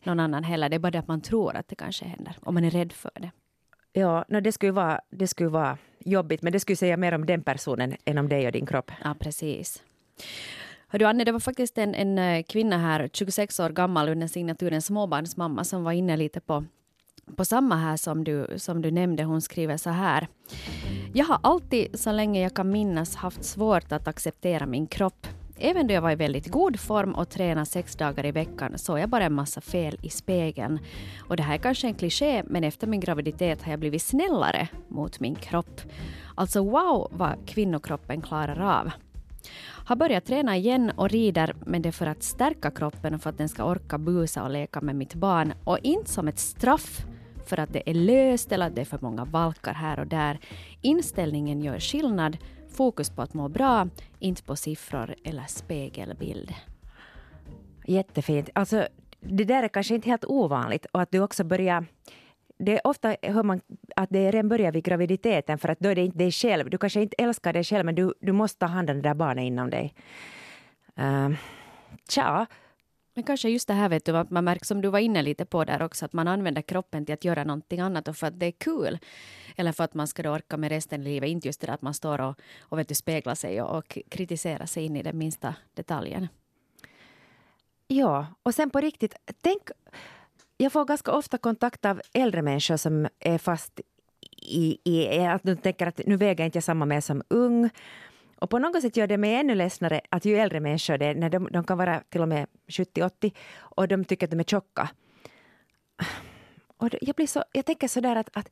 någon 0.06 0.20
annan 0.20 0.44
heller. 0.44 0.70
Det 0.70 0.76
är 0.76 0.80
bara 0.80 0.92
det 0.92 1.00
att 1.00 1.08
man 1.08 1.22
tror 1.22 1.56
att 1.56 1.68
det 1.68 1.76
kanske 1.76 2.06
händer, 2.06 2.36
om 2.42 2.54
man 2.54 2.66
är 2.66 2.72
rädd 2.72 2.94
för 2.94 3.12
det. 3.16 3.32
Ja, 3.94 4.26
no, 4.28 4.40
det, 4.40 4.52
skulle 4.52 4.72
vara, 4.72 5.02
det 5.10 5.28
skulle 5.28 5.50
vara 5.50 5.78
jobbigt, 6.00 6.42
men 6.42 6.54
det 6.54 6.60
skulle 6.60 6.76
säga 6.76 6.98
mer 6.98 7.12
om 7.14 7.26
den 7.26 7.44
personen 7.44 7.96
än 8.06 8.18
om 8.18 8.30
dig 8.30 8.46
och 8.46 8.52
din 8.52 8.66
kropp. 8.66 8.92
Ja, 9.04 9.16
precis. 9.20 9.84
Hördu 10.88 11.06
Anne, 11.06 11.24
det 11.24 11.32
var 11.32 11.40
faktiskt 11.40 11.78
en, 11.78 11.96
en 11.96 12.18
eh, 12.18 12.44
kvinna 12.44 12.78
här, 12.78 13.10
26 13.14 13.60
år 13.60 13.70
gammal, 13.70 14.10
under 14.10 14.28
signaturen 14.28 14.82
småbarnsmamma, 14.82 15.64
som 15.64 15.84
var 15.84 15.92
inne 15.92 16.18
lite 16.18 16.40
på, 16.40 16.66
på 17.36 17.46
samma 17.46 17.76
här 17.76 17.98
som 17.98 18.24
du, 18.24 18.48
som 18.58 18.82
du 18.82 18.92
nämnde. 18.92 19.24
Hon 19.24 19.42
skriver 19.42 19.78
så 19.78 19.90
här. 19.90 20.28
Jag 21.14 21.26
har 21.26 21.40
alltid, 21.44 22.00
så 22.00 22.12
länge 22.12 22.42
jag 22.42 22.54
kan 22.54 22.72
minnas, 22.72 23.16
haft 23.16 23.44
svårt 23.44 23.92
att 23.92 24.08
acceptera 24.08 24.66
min 24.66 24.88
kropp. 24.88 25.28
Även 25.66 25.88
då 25.88 25.94
jag 25.94 26.02
var 26.02 26.12
i 26.12 26.16
väldigt 26.16 26.48
god 26.48 26.80
form 26.80 27.16
och 27.16 27.30
tränade 27.30 27.66
sex 27.66 27.96
dagar 27.96 28.26
i 28.26 28.32
veckan 28.32 28.78
såg 28.78 29.00
jag 29.00 29.10
bara 29.10 29.24
en 29.24 29.34
massa 29.34 29.62
fel 29.62 29.98
i 30.02 30.10
spegeln. 30.10 30.80
Och 31.28 31.38
det 31.38 31.44
här 31.44 31.54
är 31.54 31.58
kanske 31.58 31.88
en 31.88 31.94
kliché, 31.94 32.44
men 32.46 32.64
efter 32.64 32.88
min 32.88 33.00
graviditet 33.00 33.64
har 33.64 33.72
jag 33.72 33.80
blivit 33.80 34.02
snällare 34.02 34.68
mot 34.88 35.20
min 35.20 35.36
kropp. 35.36 35.82
Alltså 36.36 36.64
wow 36.64 37.08
vad 37.12 37.48
kvinnokroppen 37.48 38.22
klarar 38.22 38.80
av. 38.80 38.92
Har 39.86 39.96
börjat 39.96 40.26
träna 40.26 40.58
igen 40.58 40.92
och 40.96 41.10
rider, 41.10 41.56
men 41.66 41.82
det 41.82 41.90
är 41.90 41.94
för 41.94 42.08
att 42.08 42.24
stärka 42.24 42.72
kroppen 42.72 43.14
och 43.14 43.22
för 43.22 43.30
att 43.30 43.38
den 43.38 43.50
ska 43.50 43.64
orka 43.64 43.98
busa 43.98 44.44
och 44.44 44.52
leka 44.52 44.82
med 44.82 44.96
mitt 44.96 45.16
barn 45.16 45.54
och 45.64 45.80
inte 45.84 46.12
som 46.12 46.28
ett 46.28 46.40
straff 46.40 47.06
för 47.46 47.60
att 47.60 47.74
det 47.74 47.90
är 47.90 47.94
löst 47.94 48.52
eller 48.52 48.68
att 48.68 48.76
det 48.76 48.82
är 48.82 48.86
för 48.86 49.00
många 49.02 49.26
valkar 49.26 49.74
här 49.74 50.00
och 50.00 50.08
där. 50.08 50.40
Inställningen 50.82 51.62
gör 51.62 51.80
skillnad 51.80 52.38
Fokus 52.74 53.10
på 53.10 53.22
att 53.22 53.34
må 53.34 53.50
bra, 53.50 53.88
inte 54.20 54.44
på 54.44 54.56
siffror 54.56 55.16
eller 55.24 55.44
spegelbild. 55.48 56.54
Jättefint. 57.86 58.50
Alltså, 58.54 58.88
det 59.20 59.44
där 59.44 59.64
är 59.64 59.68
kanske 59.68 59.96
inte 59.96 60.10
helt 60.10 60.26
ovanligt 60.26 60.86
och 60.86 61.02
att 61.02 61.12
du 61.12 61.20
också 61.20 61.44
börjar 61.44 61.86
det 62.58 62.74
är 62.74 62.88
ofta 62.88 63.16
hör 63.22 63.44
man 63.44 63.62
att 63.96 64.10
det 64.10 64.32
redan 64.32 64.50
börjar 64.50 64.72
vid 64.72 64.84
graviditeten 64.84 65.58
för 65.58 65.70
att 65.70 65.80
då 65.80 65.90
är 65.90 65.96
det 65.96 66.02
inte 66.02 66.18
dig 66.18 66.32
själv. 66.32 66.70
Du 66.70 66.78
kanske 66.78 67.02
inte 67.02 67.16
älskar 67.18 67.54
dig 67.54 67.64
själv 67.64 67.86
men 67.86 67.96
du, 67.96 68.14
du 68.20 68.32
måste 68.32 68.60
ta 68.60 68.66
hand 68.66 68.90
om 68.90 68.96
det 68.96 69.10
där 69.10 69.14
barnet 69.14 69.44
inom 69.44 69.70
dig. 69.70 69.94
Uh, 71.00 71.30
tja, 72.10 72.46
men 73.14 73.24
kanske 73.24 73.50
just 73.50 73.68
det 73.68 73.74
här 73.74 73.90
vet 73.90 74.06
du, 74.06 74.18
att 74.18 74.30
man 74.30 74.44
märker 74.44 74.66
som 74.66 74.82
du 74.82 74.90
var 74.90 75.00
inne 75.00 75.22
lite 75.22 75.46
på 75.46 75.64
där 75.64 75.82
också, 75.82 76.06
att 76.06 76.14
man 76.14 76.28
använder 76.28 76.62
kroppen 76.62 77.06
till 77.06 77.14
att 77.14 77.26
göra 77.26 77.44
någonting 77.44 77.80
annat 77.80 78.08
och 78.08 78.18
för 78.18 78.28
att 78.28 78.40
det 78.40 78.46
är 78.46 78.52
kul. 78.52 79.00
Eller 79.56 79.72
för 79.72 79.84
att 79.84 79.94
man 79.94 80.08
ska 80.08 80.24
då 80.24 80.30
orka 80.30 80.58
med 80.58 80.70
resten 80.70 81.02
av 81.02 81.04
livet, 81.04 81.30
inte 81.30 81.48
just 81.48 81.62
det 81.62 81.68
där 81.68 81.74
att 81.74 81.82
man 81.82 81.94
står 81.94 82.22
och, 82.22 82.40
och 82.60 82.80
vet 82.80 82.88
du, 82.88 82.96
speglar 82.96 83.36
sig 83.36 83.62
och, 83.62 83.78
och 83.78 83.98
kritiserar 84.12 84.66
sig 84.66 84.86
in 84.86 84.96
i 84.96 85.04
den 85.04 85.18
minsta 85.18 85.56
detaljen. 85.74 86.28
Ja, 87.88 88.28
och 88.44 88.56
sen 88.56 88.70
på 88.70 88.80
riktigt, 88.80 89.16
tänk, 89.42 89.62
jag 90.58 90.72
får 90.72 90.86
ganska 90.86 91.12
ofta 91.12 91.38
kontakt 91.38 91.86
av 91.86 92.02
äldre 92.14 92.42
människor 92.42 92.78
som 92.78 93.08
är 93.20 93.38
fast 93.38 93.82
i, 94.42 94.78
i 94.84 95.20
att 95.26 95.44
de 95.44 95.56
tänker 95.56 95.88
att 95.88 96.02
nu 96.06 96.18
väger 96.18 96.46
inte 96.46 96.58
jag 96.58 96.64
samma 96.64 96.86
med 96.86 97.04
som 97.04 97.24
ung. 97.28 97.70
Och 98.44 98.50
på 98.50 98.60
något 98.60 98.82
sätt 98.82 98.98
gör 98.98 99.08
det 99.08 99.18
mig 99.18 99.34
ännu 99.34 99.56
ledsnare 99.56 100.02
att 100.10 100.26
ju 100.26 100.38
äldre 100.38 100.60
människor 100.60 100.98
det 100.98 101.06
är, 101.06 101.16
när 101.16 101.30
de, 101.30 101.48
de 101.52 101.64
kan 101.64 101.78
vara 101.78 102.04
till 102.10 102.22
och 102.22 102.28
med 102.28 102.48
70-80 102.68 103.34
och 103.60 103.88
de 103.88 104.06
tycker 104.06 104.28
att 104.28 104.32
de 104.32 104.40
är 104.40 104.44
tjocka. 104.44 104.90
Och 106.78 106.90
jag, 107.02 107.16
blir 107.16 107.28
så, 107.28 107.44
jag 107.54 107.66
tänker 107.66 107.88
sådär 107.88 108.16
att, 108.16 108.30
att 108.34 108.50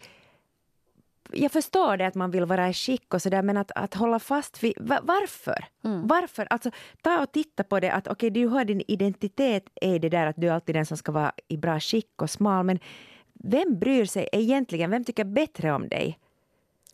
jag 1.31 1.51
förstår 1.51 1.97
det 1.97 2.07
att 2.07 2.15
man 2.15 2.31
vill 2.31 2.45
vara 2.45 2.69
i 2.69 2.73
skick 2.73 3.13
och 3.13 3.21
sådär 3.21 3.41
men 3.41 3.57
att, 3.57 3.71
att 3.75 3.93
hålla 3.93 4.19
fast 4.19 4.63
vid 4.63 4.73
varför? 4.79 5.65
Mm. 5.83 6.07
Varför? 6.07 6.47
Alltså 6.49 6.71
ta 7.01 7.23
och 7.23 7.31
titta 7.31 7.63
på 7.63 7.79
det 7.79 7.91
att 7.91 8.07
okej 8.07 8.29
okay, 8.29 8.41
du 8.41 8.47
har 8.47 8.65
din 8.65 8.81
identitet 8.87 9.63
är 9.81 9.99
det 9.99 10.09
där 10.09 10.27
att 10.27 10.35
du 10.37 10.47
är 10.47 10.53
alltid 10.53 10.75
den 10.75 10.85
som 10.85 10.97
ska 10.97 11.11
vara 11.11 11.31
i 11.47 11.57
bra 11.57 11.79
skick 11.79 12.21
och 12.21 12.29
smal 12.29 12.65
men 12.65 12.79
vem 13.33 13.79
bryr 13.79 14.05
sig 14.05 14.29
egentligen? 14.31 14.91
Vem 14.91 15.03
tycker 15.03 15.23
bättre 15.23 15.71
om 15.71 15.89
dig? 15.89 16.19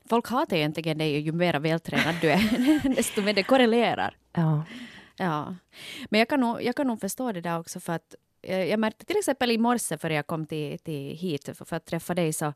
Folk 0.10 0.28
hatar 0.28 0.58
egentligen 0.58 0.98
dig 0.98 1.20
ju 1.20 1.32
mer 1.32 1.60
vältränad 1.60 2.16
du 2.22 2.32
är, 2.32 2.90
desto 2.96 3.22
mer 3.22 3.34
det 3.34 3.44
korrelerar. 3.44 4.16
Ja. 4.34 4.66
ja. 5.18 5.56
Men 6.10 6.20
jag 6.20 6.30
kan, 6.30 6.40
nog, 6.40 6.64
jag 6.64 6.76
kan 6.76 6.88
nog 6.88 7.00
förstå 7.00 7.32
det 7.32 7.42
där 7.42 7.60
också 7.60 7.80
för 7.80 7.94
att 7.94 8.16
eh, 8.42 8.64
jag 8.64 8.80
märkte 8.80 9.06
till 9.06 9.18
exempel 9.18 9.52
i 9.52 9.58
morse 9.58 9.98
för 9.98 10.10
jag 10.10 10.28
kom 10.28 10.46
till, 10.46 10.80
till 10.80 11.18
hit 11.18 11.50
för, 11.54 11.76
att 11.76 11.86
träffa 11.86 12.14
dig 12.14 12.34
så, 12.34 12.54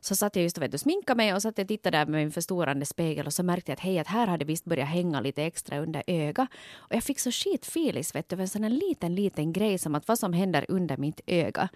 så 0.00 0.16
satt 0.16 0.36
jag 0.36 0.42
just 0.42 0.56
och, 0.58 0.62
vet, 0.62 0.80
sminkade 0.80 1.16
mig 1.16 1.34
och 1.34 1.42
satt 1.42 1.58
och 1.58 1.68
tittade 1.68 1.98
där 1.98 2.06
med 2.06 2.20
min 2.20 2.32
förstorande 2.32 2.86
spegel 2.86 3.26
och 3.26 3.32
så 3.32 3.42
märkte 3.42 3.70
jag 3.70 3.76
att 3.76 3.80
hej, 3.80 3.98
att 3.98 4.06
här 4.06 4.26
hade 4.26 4.44
visst 4.44 4.64
börjat 4.64 4.88
hänga 4.88 5.20
lite 5.20 5.42
extra 5.42 5.78
under 5.78 6.02
ögat. 6.06 6.48
Och 6.74 6.94
jag 6.94 7.04
fick 7.04 7.20
så 7.20 7.30
skitfilis 7.30 8.14
vet 8.14 8.28
du, 8.28 8.40
en 8.40 8.48
sån 8.48 8.62
här 8.62 8.70
liten, 8.70 9.14
liten 9.14 9.52
grej 9.52 9.78
som 9.78 9.94
att 9.94 10.08
vad 10.08 10.18
som 10.18 10.32
händer 10.32 10.66
under 10.68 10.96
mitt 10.96 11.20
öga. 11.26 11.68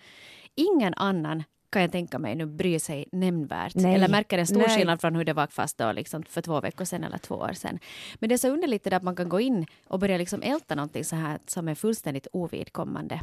Ingen 0.54 0.94
annan 0.94 1.42
kan 1.70 1.82
jag 1.82 1.92
tänka 1.92 2.18
mig 2.18 2.34
nu 2.34 2.46
bryr 2.46 2.78
sig 2.78 3.08
nämnvärt. 3.12 3.74
Nej. 3.74 3.94
Eller 3.94 4.08
märker 4.08 4.38
en 4.38 4.46
stor 4.46 4.58
Nej. 4.58 4.76
skillnad 4.76 5.00
från 5.00 5.14
hur 5.14 5.24
det 5.24 5.32
var 5.32 5.46
fast 5.46 5.78
då, 5.78 5.92
liksom 5.92 6.22
för 6.22 6.42
två 6.42 6.60
veckor 6.60 6.84
sedan 6.84 7.04
eller 7.04 7.18
två 7.18 7.34
år 7.34 7.52
sedan. 7.52 7.78
Men 8.14 8.28
det 8.28 8.34
är 8.34 8.36
så 8.36 8.48
underligt 8.48 8.84
det 8.84 8.96
att 8.96 9.02
man 9.02 9.16
kan 9.16 9.28
gå 9.28 9.40
in 9.40 9.66
och 9.86 9.98
börja 9.98 10.18
liksom 10.18 10.42
älta 10.42 10.74
någonting 10.74 11.04
så 11.04 11.16
här 11.16 11.38
som 11.46 11.68
är 11.68 11.74
fullständigt 11.74 12.26
ovidkommande. 12.32 13.20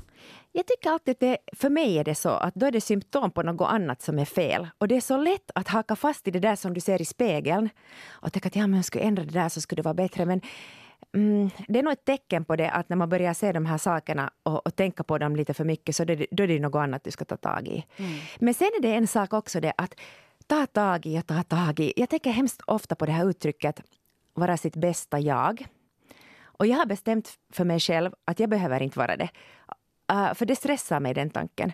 Jag 0.51 0.67
tycker 0.67 0.89
alltid 0.89 1.11
att 1.11 1.19
det, 1.19 1.37
för 1.53 1.69
mig 1.69 1.97
är 1.97 2.03
det 2.03 2.15
så 2.15 2.29
att 2.29 2.55
då 2.55 2.65
är 2.65 2.71
det 2.71 2.81
symptom 2.81 3.31
på 3.31 3.43
något 3.43 3.69
annat 3.69 4.01
som 4.01 4.19
är 4.19 4.25
fel. 4.25 4.67
Och 4.77 4.87
det 4.87 4.95
är 4.95 5.01
så 5.01 5.17
lätt 5.17 5.51
att 5.55 5.67
haka 5.67 5.95
fast 5.95 6.27
i 6.27 6.31
det 6.31 6.39
där 6.39 6.55
som 6.55 6.73
du 6.73 6.81
ser 6.81 7.01
i 7.01 7.05
spegeln 7.05 7.69
och 8.07 8.33
tänka 8.33 8.47
att 8.47 8.55
ja, 8.55 8.67
men 8.67 8.75
jag 8.75 8.85
skulle 8.85 9.03
ändra 9.03 9.23
det 9.23 9.31
där 9.33 9.49
så 9.49 9.61
skulle 9.61 9.79
det 9.79 9.85
vara 9.85 9.93
bättre. 9.93 10.25
Men 10.25 10.41
Mm, 11.15 11.50
det 11.67 11.79
är 11.79 11.84
nog 11.84 11.93
ett 11.93 12.05
tecken 12.05 12.45
på 12.45 12.55
det 12.55 12.72
att 12.72 12.89
när 12.89 12.98
man 12.98 13.10
börjar 13.10 13.34
se 13.34 13.51
de 13.51 13.65
här 13.65 13.77
sakerna 13.77 14.31
och, 14.43 14.67
och 14.67 14.75
tänka 14.75 15.03
på 15.03 15.17
dem 15.17 15.36
lite 15.36 15.53
för 15.53 15.63
mycket 15.63 15.95
så 15.95 16.05
det, 16.05 16.25
då 16.31 16.43
är 16.43 16.48
det 16.48 16.60
något 16.60 16.79
annat 16.79 17.03
du 17.03 17.12
ska 17.12 17.25
ta 17.25 17.38
tag 17.38 17.67
i. 17.67 17.86
Mm. 17.98 18.12
Men 18.39 18.53
sen 18.53 18.67
är 18.77 18.81
det 18.81 18.95
en 18.95 19.07
sak 19.07 19.34
också 19.34 19.60
det 19.60 19.74
att 19.77 19.95
ta 20.48 20.65
tag 20.65 21.05
i 21.05 21.19
och 21.19 21.27
ta 21.27 21.43
tag 21.43 21.79
i. 21.79 21.93
Jag 21.95 22.10
tänker 22.10 22.31
hemskt 22.31 22.62
ofta 22.67 22.95
på 22.95 23.05
det 23.05 23.12
här 23.12 23.29
uttrycket 23.29 23.81
vara 24.34 24.57
sitt 24.57 24.75
bästa 24.75 25.19
jag. 25.19 25.65
Och 26.43 26.67
jag 26.67 26.77
har 26.77 26.86
bestämt 26.86 27.34
för 27.53 27.65
mig 27.65 27.79
själv 27.79 28.12
att 28.25 28.39
jag 28.39 28.50
behöver 28.50 28.81
inte 28.81 29.00
vara 29.00 29.17
det. 29.17 29.29
Uh, 30.13 30.34
för 30.34 30.45
det 30.45 30.55
stressar 30.55 31.00
mig 31.00 31.13
den 31.13 31.29
tanken. 31.29 31.72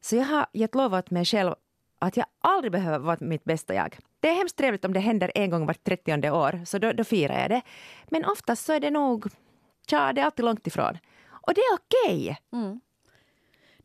Så 0.00 0.16
jag 0.16 0.24
har 0.24 0.46
gett 0.52 0.74
lov 0.74 0.94
åt 0.94 1.10
mig 1.10 1.24
själv 1.24 1.54
att 1.98 2.16
jag 2.16 2.26
aldrig 2.38 2.72
behöver 2.72 2.98
vara 2.98 3.16
mitt 3.20 3.44
bästa 3.44 3.74
jag. 3.74 3.98
Det 4.20 4.28
är 4.28 4.34
hemskt 4.34 4.56
trevligt 4.56 4.84
om 4.84 4.92
det 4.92 5.00
händer 5.00 5.32
en 5.34 5.50
gång 5.50 5.66
vart 5.66 5.84
trettionde 5.84 6.30
år, 6.30 6.60
så 6.66 6.78
då, 6.78 6.92
då 6.92 7.04
firar 7.04 7.40
jag 7.40 7.50
det. 7.50 7.62
Men 8.08 8.24
oftast 8.24 8.64
så 8.64 8.72
är 8.72 8.80
det 8.80 8.90
nog, 8.90 9.26
tja, 9.90 10.12
det 10.12 10.20
är 10.20 10.24
alltid 10.24 10.44
långt 10.44 10.66
ifrån. 10.66 10.98
Och 11.30 11.54
det 11.54 11.60
är 11.60 11.74
okej. 11.74 12.38
Okay. 12.50 12.60
Mm. 12.60 12.80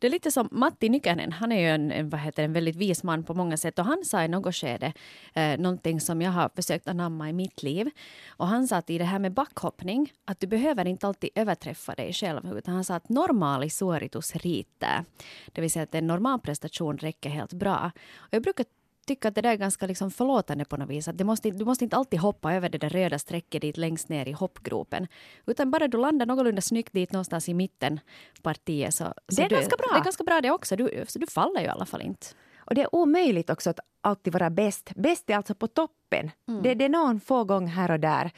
Det 0.04 0.08
är 0.08 0.12
lite 0.12 0.32
som 0.32 0.48
Matti 0.52 0.90
Nykänen, 0.90 1.32
han 1.32 1.52
är 1.52 1.60
ju 1.60 1.68
en, 1.68 1.92
en, 1.92 2.10
vad 2.10 2.20
heter, 2.20 2.44
en 2.44 2.54
väldigt 2.54 2.76
vis 2.76 3.04
man 3.04 3.24
på 3.24 3.34
många 3.34 3.58
sätt 3.58 3.80
och 3.80 3.86
han 3.86 4.06
sa 4.06 4.24
i 4.24 4.28
något 4.28 4.56
skede 4.56 4.94
eh, 5.34 5.58
någonting 5.58 6.02
som 6.02 6.22
jag 6.22 6.32
har 6.32 6.50
försökt 6.56 6.88
anamma 6.88 7.30
i 7.30 7.34
mitt 7.34 7.64
liv. 7.64 7.90
Och 8.28 8.48
han 8.48 8.68
sa 8.68 8.78
att 8.78 8.90
i 8.90 8.98
det 8.98 9.04
här 9.04 9.20
med 9.20 9.34
backhoppning, 9.34 10.14
att 10.26 10.40
du 10.40 10.48
behöver 10.48 10.88
inte 10.88 11.08
alltid 11.08 11.30
överträffa 11.36 11.96
dig 11.96 12.14
själv, 12.14 12.58
utan 12.58 12.74
han 12.74 12.84
sa 12.84 12.96
att 12.96 13.10
normali 13.10 13.70
suoritus 13.70 14.36
riittää. 14.36 15.06
Det 15.52 15.62
vill 15.62 15.72
säga 15.72 15.84
att 15.84 15.96
en 15.96 16.08
normal 16.08 16.40
prestation 16.40 16.98
räcker 16.98 17.30
helt 17.30 17.54
bra. 17.54 17.92
Och 18.16 18.34
jag 18.34 18.44
brukar 18.44 18.66
tycka 19.06 19.28
att 19.28 19.36
det 19.36 19.42
där 19.42 19.52
är 19.52 19.56
ganska 19.56 19.88
liksom 19.88 20.12
förlåtande 20.12 20.66
på 20.66 20.78
något 20.78 20.90
vis. 20.90 21.08
Att 21.08 21.20
måste, 21.20 21.52
du 21.52 21.66
måste 21.66 21.84
inte 21.84 21.96
alltid 21.96 22.20
hoppa 22.20 22.54
över 22.54 22.70
det 22.70 22.78
där 22.78 22.90
röda 22.90 23.20
strecket 23.20 23.62
dit 23.62 23.78
längst 23.78 24.10
ner 24.10 24.28
i 24.28 24.32
hoppgropen. 24.32 25.08
Utan 25.46 25.72
bara 25.72 25.88
du 25.88 25.98
landar 25.98 26.26
någorlunda 26.26 26.62
snyggt 26.62 26.94
dit 26.94 27.12
någonstans 27.12 27.50
i 27.50 27.54
mitten 27.54 28.00
partiet. 28.42 28.94
Så, 28.94 29.04
så 29.04 29.14
det 29.36 29.44
är 29.44 29.50
du, 29.50 29.56
ganska 29.56 29.76
bra. 29.78 29.88
Det 29.94 30.00
är 30.00 30.04
ganska 30.04 30.24
bra 30.24 30.42
det 30.42 30.52
också. 30.52 30.76
Du, 30.76 31.06
så 31.08 31.20
du 31.20 31.28
faller 31.28 31.60
ju 31.60 31.66
i 31.66 31.70
alla 31.70 31.86
fall 31.86 32.02
inte. 32.02 32.28
Och 32.58 32.76
det 32.76 32.82
är 32.82 32.96
omöjligt 32.96 33.50
också 33.50 33.70
att 33.70 33.80
alltid 34.02 34.34
vara 34.34 34.50
bäst. 34.50 34.92
Bäst 34.96 35.30
är 35.30 35.38
alltså 35.38 35.56
på 35.56 35.68
toppen. 35.68 36.32
Mm. 36.48 36.64
Det, 36.64 36.74
det 36.74 36.86
är 36.86 36.90
någon 36.90 37.20
få 37.20 37.44
gång 37.44 37.68
här 37.68 37.92
och 37.92 38.00
där. 38.00 38.32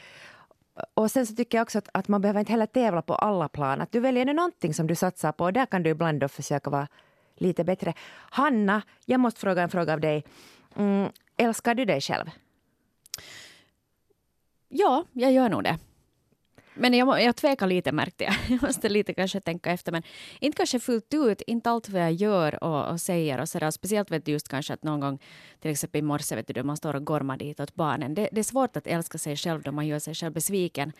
Och 0.94 1.10
sen 1.10 1.26
så 1.26 1.34
tycker 1.34 1.58
jag 1.58 1.62
också 1.62 1.78
att, 1.78 1.88
att 1.94 2.08
man 2.08 2.20
behöver 2.20 2.40
inte 2.40 2.52
heller 2.52 2.66
tävla 2.66 3.02
på 3.02 3.14
alla 3.14 3.48
plan. 3.48 3.80
Att 3.80 3.92
du 3.92 4.00
väljer 4.00 4.24
nu 4.24 4.32
någonting 4.32 4.74
som 4.74 4.86
du 4.86 4.94
satsar 4.94 5.32
på 5.32 5.44
och 5.44 5.52
där 5.52 5.66
kan 5.66 5.82
du 5.82 5.90
ibland 5.90 6.20
då 6.20 6.28
försöka 6.28 6.70
vara 6.70 6.88
lite 7.36 7.64
bättre. 7.64 7.94
Hanna, 8.30 8.82
jag 9.04 9.20
måste 9.20 9.40
fråga 9.40 9.62
en 9.62 9.68
fråga 9.68 9.92
av 9.92 10.00
dig. 10.00 10.24
Mm, 10.76 11.12
älskar 11.36 11.74
du 11.74 11.84
dig 11.84 12.00
själv? 12.00 12.30
Ja, 14.68 15.04
jag 15.12 15.32
gör 15.32 15.48
nog 15.48 15.64
det. 15.64 15.78
Men 16.78 16.94
jag, 16.94 17.22
jag 17.22 17.36
tvekar 17.36 17.66
lite 17.66 17.92
märkte 17.92 18.24
jag. 18.24 18.34
Jag 18.48 18.62
måste 18.62 18.88
lite 18.88 19.14
kanske 19.14 19.40
tänka 19.40 19.70
efter. 19.70 19.92
Men 19.92 20.02
inte 20.40 20.56
kanske 20.56 20.80
fullt 20.80 21.14
ut, 21.14 21.42
inte 21.46 21.70
allt 21.70 21.88
vad 21.88 22.02
jag 22.02 22.12
gör 22.12 22.64
och, 22.64 22.90
och 22.90 23.00
säger 23.00 23.40
och 23.40 23.48
sådär. 23.48 23.70
Speciellt 23.70 24.10
vet 24.10 24.24
du 24.24 24.32
just 24.32 24.48
kanske 24.48 24.74
att 24.74 24.82
någon 24.82 25.00
gång, 25.00 25.18
till 25.60 25.70
exempel 25.70 25.98
i 25.98 26.02
morse, 26.02 26.36
vet 26.36 26.54
du, 26.54 26.62
man 26.62 26.76
står 26.76 26.96
och 26.96 27.04
gormar 27.04 27.36
dit 27.36 27.60
åt 27.60 27.74
barnen. 27.74 28.14
Det, 28.14 28.28
det 28.32 28.40
är 28.40 28.44
svårt 28.44 28.76
att 28.76 28.86
älska 28.86 29.18
sig 29.18 29.36
själv 29.36 29.62
då 29.62 29.72
man 29.72 29.86
gör 29.86 29.98
sig 29.98 30.14
själv 30.14 30.32
besviken 30.32 30.92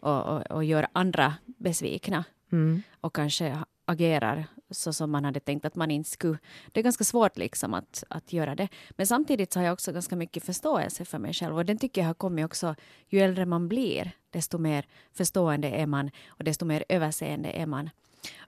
och, 0.00 0.26
och, 0.26 0.50
och 0.50 0.64
gör 0.64 0.86
andra 0.92 1.34
besvikna. 1.46 2.24
Mm. 2.52 2.82
Och 3.00 3.14
kanske 3.14 3.58
agerar 3.84 4.46
så 4.70 4.92
som 4.92 5.10
man 5.10 5.24
hade 5.24 5.40
tänkt 5.40 5.64
att 5.64 5.74
man 5.74 5.90
inte 5.90 6.10
skulle. 6.10 6.38
Det 6.72 6.80
är 6.80 6.84
ganska 6.84 7.04
svårt 7.04 7.36
liksom 7.36 7.74
att, 7.74 8.04
att 8.08 8.32
göra 8.32 8.54
det. 8.54 8.68
Men 8.90 9.06
samtidigt 9.06 9.52
så 9.52 9.58
har 9.58 9.64
jag 9.64 9.72
också 9.72 9.92
ganska 9.92 10.16
mycket 10.16 10.44
förståelse 10.44 11.04
för 11.04 11.18
mig 11.18 11.32
själv 11.32 11.56
och 11.56 11.64
den 11.64 11.78
tycker 11.78 12.00
jag 12.00 12.08
har 12.08 12.14
kommit 12.14 12.44
också 12.44 12.74
ju 13.08 13.20
äldre 13.20 13.46
man 13.46 13.68
blir 13.68 14.12
desto 14.30 14.58
mer 14.58 14.86
förstående 15.12 15.68
är 15.68 15.86
man 15.86 16.10
och 16.28 16.44
desto 16.44 16.64
mer 16.64 16.84
överseende 16.88 17.50
är 17.50 17.66
man. 17.66 17.90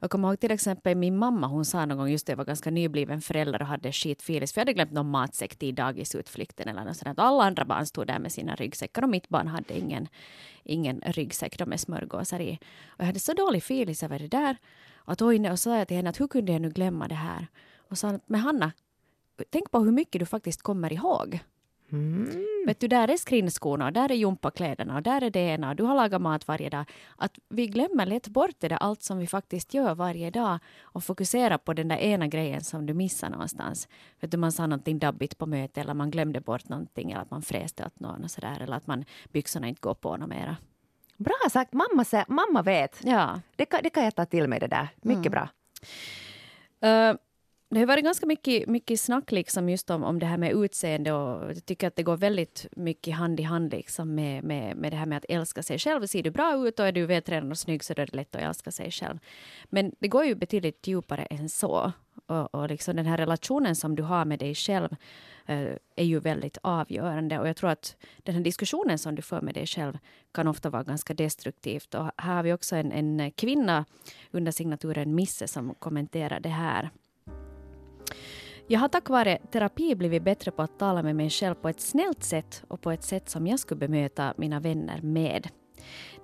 Jag 0.01 0.11
kommer 0.11 0.29
ihåg 0.29 0.41
till 0.41 0.51
exempel 0.51 0.97
min 0.97 1.17
mamma, 1.17 1.47
hon 1.47 1.65
sa 1.65 1.87
någon 1.87 1.99
gång 1.99 2.09
just 2.09 2.27
det, 2.27 2.33
jag 2.33 2.37
var 2.37 2.45
ganska 2.45 2.71
nybliven 2.71 3.21
förälder 3.21 3.63
och 3.63 3.69
hade 3.69 3.93
skitfilis 3.93 4.53
för 4.53 4.61
jag 4.61 4.63
hade 4.63 4.73
glömt 4.73 4.93
någon 4.93 5.11
matsäck 5.11 5.57
till 5.57 5.75
dagisutflykten 5.75 6.69
eller 6.69 6.85
något 6.85 6.97
sånt. 6.97 7.19
Alla 7.19 7.45
andra 7.45 7.65
barn 7.65 7.87
stod 7.87 8.07
där 8.07 8.19
med 8.19 8.33
sina 8.33 8.55
ryggsäckar 8.55 9.03
och 9.03 9.09
mitt 9.09 9.29
barn 9.29 9.49
hade 9.49 9.79
ingen, 9.79 10.09
ingen 10.63 11.03
ryggsäck 11.07 11.67
med 11.67 11.81
smörgåsar 11.81 12.41
i. 12.41 12.59
Och 12.87 13.01
jag 13.01 13.07
hade 13.07 13.21
så 13.21 13.33
dålig 13.33 13.63
filis 13.63 14.03
över 14.03 14.19
det 14.19 14.29
där. 14.29 14.57
Att 15.05 15.23
oj, 15.23 15.51
och 15.51 15.59
så 15.59 15.71
sa 15.71 15.79
jag 15.79 15.89
till 15.89 15.97
henne 15.97 16.11
att 16.11 16.21
hur 16.21 16.29
kunde 16.29 16.53
jag 16.53 16.63
nu 16.63 16.71
glömma 16.71 17.09
det 17.09 17.15
här? 17.15 17.47
Och 17.77 17.99
sa 17.99 18.19
men 18.27 18.41
Hanna, 18.41 18.73
tänk 19.51 19.71
på 19.71 19.79
hur 19.79 19.93
mycket 19.93 20.19
du 20.19 20.27
faktiskt 20.27 20.63
kommer 20.63 20.93
ihåg. 20.93 21.41
Mm. 21.93 22.45
Vet 22.67 22.81
du, 22.81 22.89
där 22.89 23.09
är 23.09 23.17
skrinskorna, 23.17 23.91
där 23.91 24.11
är 24.11 24.15
gympakläderna 24.15 24.97
och 24.97 25.03
där 25.03 25.23
är 25.23 25.31
det 25.31 25.41
ena 25.41 25.71
och 25.71 25.77
du 25.77 25.83
har 25.83 25.95
lagat 25.95 26.23
mat 26.23 26.49
varje 26.49 26.71
dag. 26.71 26.85
Att 27.17 27.39
vi 27.49 27.67
glömmer 27.67 28.07
lätt 28.07 28.29
bort 28.29 28.57
det 28.59 28.69
där 28.69 28.77
allt 28.77 29.03
som 29.03 29.19
vi 29.19 29.27
faktiskt 29.27 29.75
gör 29.75 29.95
varje 29.95 30.31
dag 30.31 30.59
och 30.83 31.05
fokuserar 31.05 31.59
på 31.59 31.73
den 31.73 31.89
där 31.89 31.97
ena 31.97 32.27
grejen 32.27 32.65
som 32.65 32.87
du 32.87 32.95
missar 32.95 33.31
någonstans. 33.31 33.89
Vet 34.21 34.31
du, 34.31 34.37
man 34.37 34.53
sa 34.53 34.67
någonting 34.67 34.99
dabbigt 34.99 35.39
på 35.39 35.47
mötet 35.47 35.79
eller 35.79 35.95
man 35.95 36.11
glömde 36.11 36.41
bort 36.41 36.69
någonting 36.69 37.11
eller 37.11 37.23
att 37.23 37.31
man 37.31 37.43
fräste 37.43 37.87
åt 37.87 38.01
någon 38.01 38.25
och 38.25 38.31
sådär 38.31 38.61
eller 38.61 38.77
att 38.77 38.87
man 38.87 39.05
byxorna 39.33 39.69
inte 39.69 39.81
går 39.81 39.95
på 39.95 40.17
något 40.17 40.29
mera. 40.29 40.57
Bra 41.17 41.51
sagt, 41.51 41.73
mamma, 41.73 42.05
mamma 42.29 42.63
vet. 42.63 43.01
Ja. 43.03 43.41
Det, 43.57 43.65
kan, 43.65 43.81
det 43.83 43.91
kan 43.91 44.05
jag 44.05 44.15
ta 44.15 44.25
till 44.25 44.49
mig 44.49 44.61
det 44.61 44.67
där. 44.67 44.89
Mycket 45.03 45.27
mm. 45.27 45.31
bra. 45.31 45.49
Uh, 46.85 47.17
det 47.75 47.81
har 47.81 47.87
varit 47.87 48.05
ganska 48.05 48.27
mycket, 48.27 48.69
mycket 48.69 49.01
snack 49.01 49.33
liksom 49.33 49.69
just 49.69 49.91
om, 49.91 50.05
om 50.05 50.19
det 50.19 50.27
här 50.27 50.37
med 50.37 50.53
utseende 50.53 51.13
och 51.13 51.51
jag 51.51 51.67
tycker 51.67 51.87
att 51.87 51.97
det 51.97 52.03
går 52.03 52.17
väldigt 52.17 52.67
mycket 52.77 53.15
hand 53.15 53.41
i 53.41 53.43
hand 53.43 53.73
liksom 53.73 54.15
med, 54.15 54.45
med, 54.45 54.77
med 54.77 54.93
det 54.93 54.97
här 54.97 55.07
med 55.07 55.19
att 55.19 55.25
älska 55.29 55.63
sig 55.63 55.79
själv. 55.79 56.07
Ser 56.07 56.23
du 56.23 56.31
bra 56.31 56.69
ut 56.69 56.81
och 56.81 56.87
är 56.87 56.93
du 56.93 57.07
vältränad 57.07 57.51
och 57.51 57.59
snygg 57.59 57.85
så 57.85 57.93
är 57.93 57.95
det 57.95 58.15
lätt 58.15 58.37
att 58.37 58.43
älska 58.43 58.71
sig 58.71 58.91
själv. 58.91 59.19
Men 59.65 59.93
det 59.99 60.09
går 60.09 60.25
ju 60.25 60.35
betydligt 60.35 60.87
djupare 60.87 61.25
än 61.25 61.49
så. 61.49 61.93
Och, 62.27 62.55
och 62.55 62.69
liksom 62.69 62.97
den 62.97 63.07
här 63.07 63.17
relationen 63.17 63.77
som 63.77 63.97
du 63.97 64.03
har 64.03 64.25
med 64.25 64.39
dig 64.39 64.55
själv 64.55 64.89
eh, 65.47 65.69
är 65.97 66.05
ju 66.05 66.21
väldigt 66.21 66.59
avgörande. 66.63 67.39
Och 67.39 67.49
jag 67.49 67.57
tror 67.57 67.71
att 67.71 67.97
den 68.19 68.35
här 68.35 68.43
diskussionen 68.43 68.99
som 68.99 69.15
du 69.15 69.23
för 69.23 69.41
med 69.41 69.55
dig 69.55 69.67
själv 69.67 69.99
kan 70.33 70.49
ofta 70.49 70.71
vara 70.71 70.83
ganska 70.83 71.15
destruktivt. 71.15 71.95
Och 71.95 72.11
här 72.17 72.37
har 72.37 72.43
vi 72.43 72.53
också 72.53 72.77
en, 72.77 72.93
en 72.93 73.31
kvinna 73.31 73.85
under 74.31 74.53
signaturen 74.53 75.15
Misse 75.15 75.49
som 75.49 75.75
kommenterar 75.75 76.41
det 76.41 76.49
här. 76.49 76.91
Jag 78.67 78.81
har 78.81 78.89
tack 78.89 79.09
vare 79.09 79.39
terapi 79.51 79.95
blivit 79.95 80.23
bättre 80.23 80.51
på 80.51 80.63
att 80.63 80.79
tala 80.79 81.03
med 81.03 81.17
mig 81.17 81.31
själv 81.31 81.55
på 81.55 81.69
ett 81.69 81.81
snällt 81.81 82.25
sätt 82.25 82.65
och 82.69 82.81
på 82.81 82.91
ett 82.91 83.03
sätt 83.03 83.29
som 83.29 83.47
jag 83.47 83.61
skulle 83.61 83.79
bemöta 83.79 84.35
mina 84.37 84.61
vänner 84.61 85.01
med. 85.03 85.49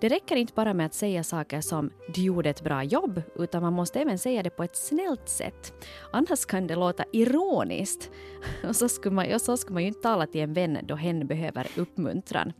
Det 0.00 0.08
räcker 0.08 0.36
inte 0.36 0.52
bara 0.52 0.74
med 0.74 0.86
att 0.86 0.94
säga 0.94 1.24
saker 1.24 1.60
som 1.60 1.90
“du 2.14 2.22
gjorde 2.22 2.50
ett 2.50 2.62
bra 2.62 2.84
jobb” 2.84 3.22
utan 3.36 3.62
man 3.62 3.72
måste 3.72 4.00
även 4.00 4.18
säga 4.18 4.42
det 4.42 4.50
på 4.50 4.64
ett 4.64 4.76
snällt 4.76 5.28
sätt. 5.28 5.72
Annars 6.12 6.44
kan 6.46 6.66
det 6.66 6.76
låta 6.76 7.04
ironiskt. 7.12 8.10
Och 8.68 8.76
så 8.76 8.88
skulle 8.88 9.14
man, 9.14 9.34
och 9.34 9.40
så 9.40 9.56
skulle 9.56 9.74
man 9.74 9.82
ju 9.82 9.88
inte 9.88 10.00
tala 10.00 10.26
till 10.26 10.40
en 10.40 10.52
vän 10.52 10.78
då 10.82 10.94
hen 10.94 11.26
behöver 11.26 11.66
uppmuntran. 11.76 12.52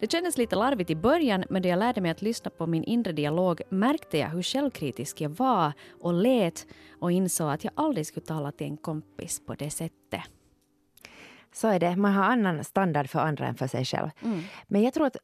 Det 0.00 0.12
kändes 0.12 0.38
lite 0.38 0.56
larvigt 0.56 0.90
i 0.90 0.96
början 0.96 1.44
men 1.50 1.62
då 1.62 1.68
jag 1.68 1.78
lärde 1.78 2.00
mig 2.00 2.10
att 2.10 2.22
lyssna 2.22 2.50
på 2.50 2.66
min 2.66 2.84
inre 2.84 3.12
dialog 3.12 3.60
märkte 3.68 4.18
jag 4.18 4.28
hur 4.28 4.42
självkritisk 4.42 5.20
jag 5.20 5.30
var 5.30 5.72
och 6.00 6.14
lät 6.14 6.66
och 7.00 7.12
insåg 7.12 7.50
att 7.50 7.64
jag 7.64 7.72
aldrig 7.76 8.06
skulle 8.06 8.26
tala 8.26 8.52
till 8.52 8.66
en 8.66 8.76
kompis 8.76 9.46
på 9.46 9.54
det 9.54 9.70
sättet. 9.70 10.20
Så 11.52 11.68
är 11.68 11.80
det. 11.80 11.96
Man 11.96 12.12
har 12.12 12.24
annan 12.24 12.64
standard 12.64 13.10
för 13.10 13.18
andra 13.18 13.46
än 13.46 13.54
för 13.54 13.66
sig 13.66 13.84
själv. 13.84 14.10
Mm. 14.22 14.42
Men 14.68 14.82
jag 14.82 14.94
tror 14.94 15.06
att 15.06 15.16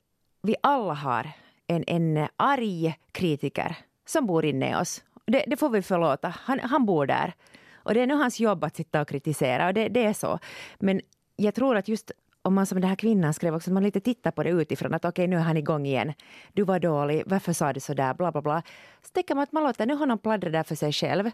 vi 0.43 0.57
alla 0.61 0.95
har 0.95 1.31
en, 1.67 1.85
en 1.87 2.29
arg 2.37 2.99
kritiker 3.13 3.77
som 4.07 4.27
bor 4.27 4.45
inne 4.45 4.71
i 4.71 4.75
oss. 4.75 5.05
Det, 5.25 5.45
det 5.47 5.57
får 5.57 5.69
vi 5.69 5.83
förlåta. 5.83 6.29
Han, 6.29 6.61
han 6.61 6.87
bor 6.87 7.07
där. 7.07 7.35
Och 7.75 7.95
det 7.95 8.01
är 8.01 8.07
nu 8.07 8.15
hans 8.15 8.41
jobb 8.41 8.65
att 8.65 8.77
sitta 8.77 9.01
och 9.01 9.09
kritisera 9.09 9.67
och 9.67 9.75
det, 9.75 9.89
det 9.89 10.05
är 10.05 10.13
så. 10.13 10.39
Men 10.79 11.01
jag 11.37 11.55
tror 11.55 11.77
att 11.77 11.89
just 11.89 12.11
om 12.43 12.55
man 12.55 12.67
som 12.67 12.81
den 12.81 12.89
här 12.89 12.97
kvinnan 12.97 13.35
skrev 13.35 13.55
också, 13.55 13.71
att 13.71 13.75
man 13.75 13.83
lite 13.83 14.01
tittar 14.01 14.31
på 14.31 14.43
det 14.43 14.51
utifrån, 14.51 14.95
att 14.95 15.05
okej 15.05 15.11
okay, 15.11 15.27
nu 15.27 15.37
är 15.37 15.41
han 15.41 15.57
igång 15.57 15.87
igen. 15.87 16.13
Du 16.53 16.63
var 16.63 16.79
dålig, 16.79 17.23
varför 17.27 17.53
sa 17.53 17.73
du 17.73 17.81
så 17.81 17.95
där, 17.95 18.15
bla 18.15 18.33
bla 18.33 18.43
bla. 18.43 18.63
Så 19.03 19.09
tänker 19.13 19.35
man 19.35 19.43
att 19.43 19.53
man 19.53 19.63
låter 19.63 19.87
nu 19.87 19.95
honom 19.95 20.19
pladdra 20.19 20.51
där 20.51 20.63
för 20.63 20.75
sig 20.75 20.93
själv. 20.93 21.31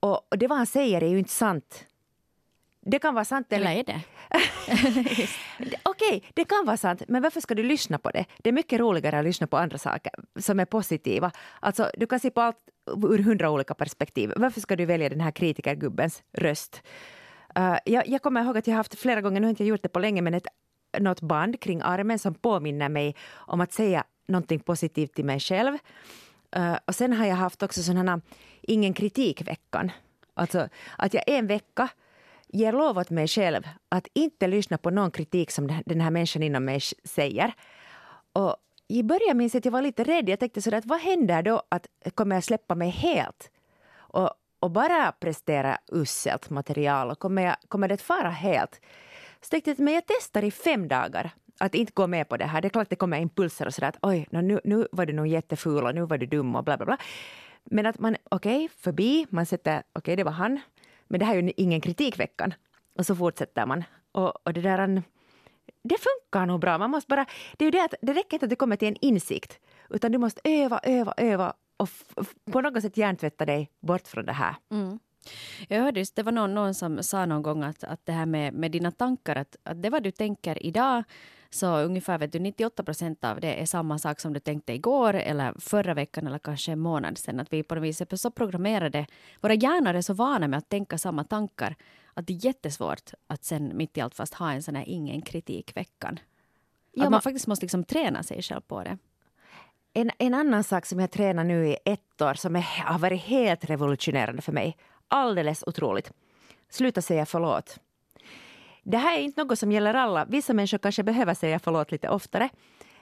Och, 0.00 0.32
och 0.32 0.38
det 0.38 0.46
vad 0.46 0.58
han 0.58 0.66
säger 0.66 1.02
är 1.02 1.08
ju 1.08 1.18
inte 1.18 1.30
sant. 1.30 1.86
Det 2.86 2.98
kan 2.98 3.14
vara 3.14 3.24
sant. 3.24 3.52
Eller, 3.52 3.70
eller 3.70 3.80
är 3.80 3.84
det? 3.84 4.00
Okej, 5.82 6.16
okay, 6.16 6.20
det 6.34 6.44
kan 6.44 6.66
vara 6.66 6.76
sant, 6.76 7.02
men 7.08 7.22
varför 7.22 7.40
ska 7.40 7.54
du 7.54 7.62
lyssna 7.62 7.98
på 7.98 8.10
det? 8.10 8.24
Det 8.38 8.48
är 8.48 8.52
mycket 8.52 8.80
roligare 8.80 9.18
att 9.18 9.24
lyssna 9.24 9.46
på 9.46 9.56
andra 9.56 9.78
saker 9.78 10.12
som 10.40 10.60
är 10.60 10.64
positiva. 10.64 11.30
Alltså, 11.60 11.90
du 11.96 12.06
kan 12.06 12.20
se 12.20 12.30
på 12.30 12.40
allt 12.40 12.56
ur 12.86 13.18
hundra 13.18 13.50
olika 13.50 13.74
perspektiv. 13.74 14.32
Varför 14.36 14.60
ska 14.60 14.76
du 14.76 14.84
välja 14.84 15.08
den 15.08 15.20
här 15.20 15.30
kritikergubbens 15.30 16.22
röst? 16.32 16.82
Uh, 17.58 17.76
jag, 17.84 18.08
jag 18.08 18.22
kommer 18.22 18.44
ihåg 18.44 18.58
att 18.58 18.66
jag 18.66 18.74
haft 18.74 18.98
flera 18.98 19.20
gånger, 19.20 19.40
nu 19.40 19.46
har 19.46 19.48
jag 19.48 19.52
inte 19.52 19.64
gjort 19.64 19.82
det 19.82 19.88
på 19.88 19.98
länge, 19.98 20.22
men 20.22 20.34
ett, 20.34 20.46
något 20.98 21.20
band 21.20 21.60
kring 21.60 21.80
armen 21.82 22.18
som 22.18 22.34
påminner 22.34 22.88
mig 22.88 23.14
om 23.32 23.60
att 23.60 23.72
säga 23.72 24.04
någonting 24.28 24.60
positivt 24.60 25.14
till 25.14 25.24
mig 25.24 25.40
själv. 25.40 25.78
Uh, 26.56 26.76
och 26.84 26.94
sen 26.94 27.12
har 27.12 27.26
jag 27.26 27.36
haft 27.36 27.62
också 27.62 27.82
sådana 27.82 28.20
ingen 28.62 28.94
kritik-veckan. 28.94 29.90
Alltså 30.34 30.68
att 30.98 31.14
jag 31.14 31.22
en 31.26 31.46
vecka 31.46 31.88
ger 32.54 32.72
lov 32.72 32.98
åt 32.98 33.10
mig 33.10 33.28
själv 33.28 33.62
att 33.88 34.08
inte 34.14 34.46
lyssna 34.46 34.78
på 34.78 34.90
någon 34.90 35.10
kritik 35.10 35.50
som 35.50 35.82
den 35.86 36.00
här 36.00 36.10
människan 36.10 36.42
inom 36.42 36.64
mig 36.64 36.80
säger. 37.04 37.52
Och 38.32 38.56
i 38.88 39.02
början 39.02 39.36
minns 39.36 39.54
jag 39.54 39.60
att 39.60 39.64
jag 39.64 39.72
var 39.72 39.82
lite 39.82 40.04
rädd. 40.04 40.28
Jag 40.28 40.40
tänkte 40.40 40.62
sådär 40.62 40.78
att 40.78 40.86
vad 40.86 41.00
händer 41.00 41.42
då? 41.42 41.62
Att 41.68 41.86
kommer 42.14 42.36
jag 42.36 42.44
släppa 42.44 42.74
mig 42.74 42.90
helt? 42.90 43.50
Och, 43.96 44.30
och 44.60 44.70
bara 44.70 45.12
prestera 45.12 45.78
uselt 45.92 46.50
material? 46.50 47.10
Och 47.10 47.18
kommer, 47.18 47.42
jag, 47.42 47.56
kommer 47.68 47.88
det 47.88 47.94
att 47.94 48.02
fara 48.02 48.30
helt? 48.30 48.80
Så 49.40 49.48
tänkte 49.48 49.70
jag 49.70 49.74
att 49.74 49.78
men 49.78 49.94
jag 49.94 50.02
testar 50.06 50.44
i 50.44 50.50
fem 50.50 50.88
dagar 50.88 51.30
att 51.58 51.74
inte 51.74 51.92
gå 51.94 52.06
med 52.06 52.28
på 52.28 52.36
det 52.36 52.44
här. 52.44 52.60
Det 52.60 52.68
är 52.68 52.70
klart 52.70 52.90
det 52.90 52.96
kommer 52.96 53.20
impulser 53.20 53.66
och 53.66 53.74
sådär 53.74 53.88
att 53.88 53.98
oj, 54.02 54.26
nu, 54.30 54.60
nu 54.64 54.86
var 54.92 55.06
du 55.06 55.12
nog 55.12 55.26
jätteful 55.26 55.84
och 55.84 55.94
nu 55.94 56.06
var 56.06 56.18
du 56.18 56.26
dum 56.26 56.56
och 56.56 56.64
bla 56.64 56.76
bla 56.76 56.86
bla. 56.86 56.98
Men 57.64 57.86
att 57.86 57.98
man, 57.98 58.16
okej, 58.30 58.64
okay, 58.64 58.68
förbi, 58.78 59.26
man 59.30 59.46
sätter, 59.46 59.78
okej 59.78 59.98
okay, 59.98 60.16
det 60.16 60.24
var 60.24 60.32
han, 60.32 60.60
men 61.08 61.20
det 61.20 61.26
här 61.26 61.36
är 61.36 61.42
ju 61.42 61.52
ingen 61.56 61.80
kritikveckan. 61.80 62.54
Och 62.98 63.06
så 63.06 63.16
fortsätter 63.16 63.66
man. 63.66 63.84
Och, 64.12 64.46
och 64.46 64.52
det 64.52 64.60
där... 64.60 65.02
Det 65.82 65.96
funkar 65.98 66.46
nog 66.46 66.60
bra. 66.60 66.78
Man 66.78 66.90
måste 66.90 67.08
bara, 67.08 67.26
det, 67.56 67.64
är 67.64 67.66
ju 67.66 67.70
det, 67.70 67.84
att, 67.84 67.94
det 68.02 68.12
räcker 68.12 68.34
inte 68.34 68.46
att 68.46 68.50
du 68.50 68.56
kommer 68.56 68.76
till 68.76 68.88
en 68.88 68.96
insikt. 69.00 69.60
Utan 69.90 70.12
du 70.12 70.18
måste 70.18 70.40
öva, 70.44 70.80
öva, 70.82 71.14
öva 71.16 71.54
och 71.76 71.88
på 72.52 72.60
något 72.60 72.82
sätt 72.82 72.96
hjärntvätta 72.96 73.46
dig 73.46 73.70
bort 73.80 74.08
från 74.08 74.26
det 74.26 74.32
här. 74.32 74.56
Mm. 74.70 74.98
Jag 75.68 75.82
hörde 75.82 76.00
just, 76.00 76.16
det 76.16 76.22
var 76.22 76.32
någon, 76.32 76.54
någon 76.54 76.74
som 76.74 77.02
sa 77.02 77.26
någon 77.26 77.42
gång 77.42 77.62
att, 77.62 77.84
att 77.84 78.06
det 78.06 78.12
här 78.12 78.26
med, 78.26 78.54
med 78.54 78.70
dina 78.70 78.90
tankar, 78.90 79.36
att, 79.36 79.56
att 79.62 79.82
det 79.82 79.90
vad 79.90 80.02
du 80.02 80.10
tänker 80.10 80.66
idag, 80.66 81.04
så 81.50 81.78
ungefär 81.78 82.18
vet 82.18 82.32
du, 82.32 82.38
98 82.38 82.82
procent 82.82 83.24
av 83.24 83.40
det 83.40 83.62
är 83.62 83.66
samma 83.66 83.98
sak 83.98 84.20
som 84.20 84.32
du 84.32 84.40
tänkte 84.40 84.72
igår 84.72 85.14
eller 85.14 85.54
förra 85.58 85.94
veckan 85.94 86.26
eller 86.26 86.38
kanske 86.38 86.72
en 86.72 86.78
månad 86.78 87.18
sedan. 87.18 87.40
Att 87.40 87.52
vi 87.52 87.62
på 87.62 87.74
något 87.74 87.84
vis 87.84 88.00
är 88.00 88.16
så 88.16 88.30
programmerade, 88.30 89.06
våra 89.40 89.54
hjärnor 89.54 89.94
är 89.94 90.00
så 90.00 90.14
vana 90.14 90.48
med 90.48 90.58
att 90.58 90.68
tänka 90.68 90.98
samma 90.98 91.24
tankar 91.24 91.76
att 92.14 92.26
det 92.26 92.32
är 92.32 92.44
jättesvårt 92.46 93.10
att 93.26 93.44
sen 93.44 93.76
mitt 93.76 93.96
i 93.96 94.00
allt 94.00 94.14
fast 94.14 94.34
ha 94.34 94.52
en 94.52 94.62
sån 94.62 94.76
här 94.76 94.84
ingen 94.88 95.22
kritik-veckan. 95.22 96.18
Att 97.00 97.10
man 97.10 97.22
faktiskt 97.22 97.46
måste 97.46 97.64
liksom 97.64 97.84
träna 97.84 98.22
sig 98.22 98.42
själv 98.42 98.60
på 98.60 98.82
det. 98.82 98.98
En, 99.92 100.10
en 100.18 100.34
annan 100.34 100.64
sak 100.64 100.86
som 100.86 101.00
jag 101.00 101.10
tränar 101.10 101.44
nu 101.44 101.68
i 101.68 101.76
ett 101.84 102.22
år 102.22 102.34
som 102.34 102.56
är, 102.56 102.60
har 102.60 102.98
varit 102.98 103.20
helt 103.20 103.64
revolutionerande 103.64 104.42
för 104.42 104.52
mig. 104.52 104.76
Alldeles 105.08 105.64
otroligt. 105.66 106.12
Sluta 106.68 107.02
säga 107.02 107.26
förlåt. 107.26 107.78
Det 108.82 108.96
här 108.96 109.18
är 109.18 109.22
inte 109.22 109.44
något 109.44 109.58
som 109.58 109.72
gäller 109.72 109.94
alla. 109.94 110.24
Vissa 110.24 110.52
människor 110.52 110.78
kanske 110.78 111.02
behöver 111.02 111.34
säga 111.34 111.58
förlåt 111.58 111.92
lite 111.92 112.08
oftare. 112.08 112.48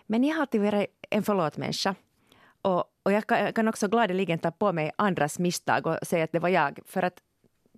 Men 0.07 0.25
jag 0.25 0.35
har 0.35 0.41
alltid 0.41 0.61
varit 0.61 0.87
en 1.11 1.23
förlåt-människa. 1.23 1.95
Och, 2.63 2.85
och 3.03 3.13
jag, 3.13 3.27
kan, 3.27 3.39
jag 3.45 3.55
kan 3.55 3.69
också 3.69 3.89
gladeligen 3.89 4.39
ta 4.39 4.51
på 4.51 4.73
mig 4.73 4.91
andras 4.97 5.39
misstag 5.39 5.87
och 5.87 5.99
säga 6.03 6.25
att 6.25 6.33
det 6.33 6.39
var 6.39 6.49
jag. 6.49 6.81
För 6.87 7.03
att 7.03 7.23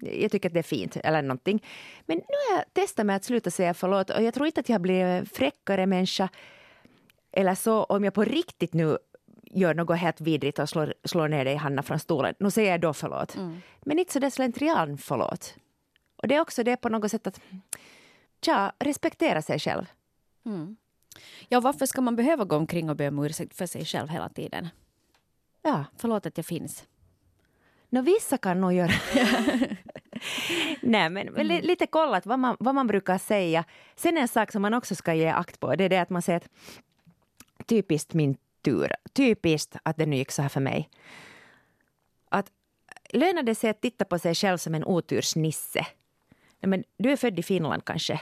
jag 0.00 0.30
tycker 0.30 0.48
att 0.48 0.52
det 0.52 0.58
är 0.58 0.62
fint 0.62 0.96
eller 1.04 1.22
någonting. 1.22 1.64
Men 2.06 2.16
nu 2.16 2.34
har 2.50 2.58
jag 2.58 2.72
testat 2.72 3.06
med 3.06 3.16
att 3.16 3.24
sluta 3.24 3.50
säga 3.50 3.74
förlåt 3.74 4.10
och 4.10 4.22
jag 4.22 4.34
tror 4.34 4.46
inte 4.46 4.60
att 4.60 4.68
jag 4.68 4.80
blir 4.80 5.24
fräckare 5.24 5.86
människa 5.86 6.28
eller 7.32 7.54
så 7.54 7.84
om 7.84 8.04
jag 8.04 8.14
på 8.14 8.24
riktigt 8.24 8.74
nu 8.74 8.98
gör 9.54 9.74
något 9.74 9.98
helt 9.98 10.20
vidrigt 10.20 10.58
och 10.58 10.68
slår, 10.68 10.94
slår 11.04 11.28
ner 11.28 11.44
dig 11.44 11.56
Hanna 11.56 11.82
från 11.82 11.98
stolen. 11.98 12.34
Nu 12.38 12.50
säger 12.50 12.70
jag 12.70 12.80
då 12.80 12.92
förlåt. 12.92 13.36
Mm. 13.36 13.60
Men 13.82 13.98
inte 13.98 14.12
så 14.12 14.18
där 14.18 14.30
slentrian 14.30 14.98
förlåt. 14.98 15.54
Och 16.16 16.28
det 16.28 16.34
är 16.34 16.40
också 16.40 16.62
det 16.62 16.76
på 16.76 16.88
något 16.88 17.10
sätt 17.10 17.26
att 17.26 17.40
tja, 18.44 18.72
respektera 18.78 19.42
sig 19.42 19.58
själv. 19.58 19.84
Mm. 20.46 20.76
Ja, 21.48 21.60
varför 21.60 21.86
ska 21.86 22.00
man 22.00 22.16
behöva 22.16 22.44
gå 22.44 22.56
omkring 22.56 22.90
och 22.90 22.96
be 22.96 23.08
om 23.08 23.24
ursäkt 23.24 23.56
för 23.56 23.66
sig 23.66 23.84
själv 23.84 24.08
hela 24.08 24.28
tiden? 24.28 24.68
Ja. 25.62 25.84
Förlåt 25.96 26.26
att 26.26 26.36
jag 26.36 26.46
finns. 26.46 26.84
No, 27.88 28.00
vissa 28.00 28.38
kan 28.38 28.60
nog 28.60 28.72
göra 28.72 28.92
Nej, 30.82 31.10
men 31.10 31.28
mm. 31.28 31.46
lite 31.62 31.86
kollat 31.86 32.26
vad 32.26 32.38
man, 32.38 32.56
vad 32.60 32.74
man 32.74 32.86
brukar 32.86 33.18
säga. 33.18 33.64
Sen 33.96 34.16
en 34.16 34.28
sak 34.28 34.52
som 34.52 34.62
man 34.62 34.74
också 34.74 34.94
ska 34.94 35.14
ge 35.14 35.28
akt 35.28 35.60
på, 35.60 35.76
det 35.76 35.84
är 35.84 35.88
det 35.88 35.98
att 35.98 36.10
man 36.10 36.22
säger 36.22 36.40
att 36.40 36.48
typiskt 37.66 38.14
min 38.14 38.36
tur, 38.64 38.92
typiskt 39.12 39.76
att 39.82 39.96
det 39.96 40.06
nu 40.06 40.16
gick 40.16 40.30
så 40.30 40.42
här 40.42 40.48
för 40.48 40.60
mig. 40.60 40.88
Att 42.28 42.50
lönar 43.10 43.42
det 43.42 43.54
sig 43.54 43.70
att 43.70 43.80
titta 43.80 44.04
på 44.04 44.18
sig 44.18 44.34
själv 44.34 44.58
som 44.58 44.74
en 44.74 44.84
otursnisse? 44.84 45.86
men 46.66 46.84
du 46.96 47.12
är 47.12 47.16
född 47.16 47.38
i 47.38 47.42
Finland 47.42 47.84
kanske. 47.84 48.20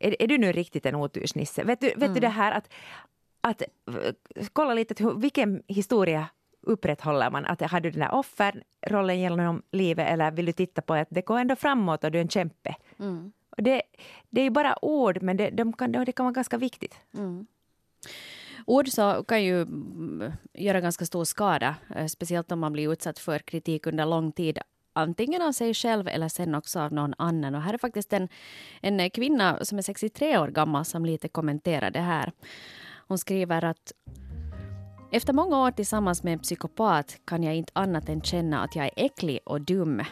Är, 0.00 0.22
är 0.22 0.26
du 0.26 0.38
nu 0.38 0.52
riktigt 0.52 0.86
en 0.86 0.94
otursnisse? 0.94 1.64
Vet 1.64 1.80
du, 1.80 1.86
vet 1.86 1.96
mm. 1.96 2.14
du 2.14 2.20
det 2.20 2.28
här 2.28 2.52
att, 2.52 2.72
att 3.40 3.62
kolla 4.52 4.74
lite 4.74 5.12
vilken 5.16 5.62
historia 5.66 6.28
upprätthåller 6.60 7.30
man? 7.30 7.44
Att 7.44 7.60
har 7.60 7.80
du 7.80 7.90
den 7.90 8.02
här 8.02 8.14
offerrollen 8.14 9.20
genom 9.20 9.62
livet 9.70 10.08
eller 10.08 10.30
vill 10.30 10.46
du 10.46 10.52
titta 10.52 10.82
på 10.82 10.94
att 10.94 11.08
det 11.10 11.22
går 11.22 11.38
ändå 11.38 11.56
framåt 11.56 12.04
och 12.04 12.10
du 12.10 12.18
är 12.18 12.22
en 12.22 12.28
kämpe? 12.28 12.76
Mm. 12.98 13.32
Det, 13.56 13.82
det 14.30 14.40
är 14.40 14.44
ju 14.44 14.50
bara 14.50 14.84
ord 14.84 15.22
men 15.22 15.36
det, 15.36 15.50
de 15.50 15.72
kan, 15.72 15.92
det 15.92 16.12
kan 16.12 16.26
vara 16.26 16.32
ganska 16.32 16.56
viktigt. 16.56 17.00
Mm. 17.14 17.46
Ord 18.68 18.88
så 18.88 19.24
kan 19.28 19.44
ju 19.44 19.62
mm, 19.62 20.32
göra 20.54 20.80
ganska 20.80 21.04
stor 21.04 21.24
skada, 21.24 21.74
eh, 21.96 22.06
speciellt 22.06 22.52
om 22.52 22.60
man 22.60 22.72
blir 22.72 22.92
utsatt 22.92 23.18
för 23.18 23.38
kritik 23.38 23.86
under 23.86 24.06
lång 24.06 24.32
tid 24.32 24.58
antingen 24.92 25.42
av 25.42 25.52
sig 25.52 25.74
själv 25.74 26.08
eller 26.08 26.28
sen 26.28 26.54
också 26.54 26.80
av 26.80 26.92
någon 26.92 27.14
annan. 27.18 27.54
Och 27.54 27.62
här 27.62 27.74
är 27.74 27.78
faktiskt 27.78 28.12
en, 28.12 28.28
en 28.80 29.00
eh, 29.00 29.10
kvinna 29.10 29.64
som 29.64 29.78
är 29.78 29.82
63 29.82 30.38
år 30.38 30.48
gammal 30.48 30.84
som 30.84 31.04
lite 31.04 31.28
kommenterar 31.28 31.90
det 31.90 32.00
här. 32.00 32.32
Hon 33.08 33.18
skriver 33.18 33.64
att 33.64 33.92
efter 35.12 35.32
många 35.32 35.62
år 35.62 35.70
tillsammans 35.70 36.22
med 36.22 36.32
en 36.32 36.38
psykopat 36.38 37.16
kan 37.24 37.42
jag 37.42 37.54
inte 37.54 37.72
annat 37.74 38.08
än 38.08 38.22
känna 38.22 38.60
att 38.60 38.76
jag 38.76 38.84
är 38.84 38.92
äcklig 38.96 39.40
och 39.44 39.60
dum. 39.60 40.02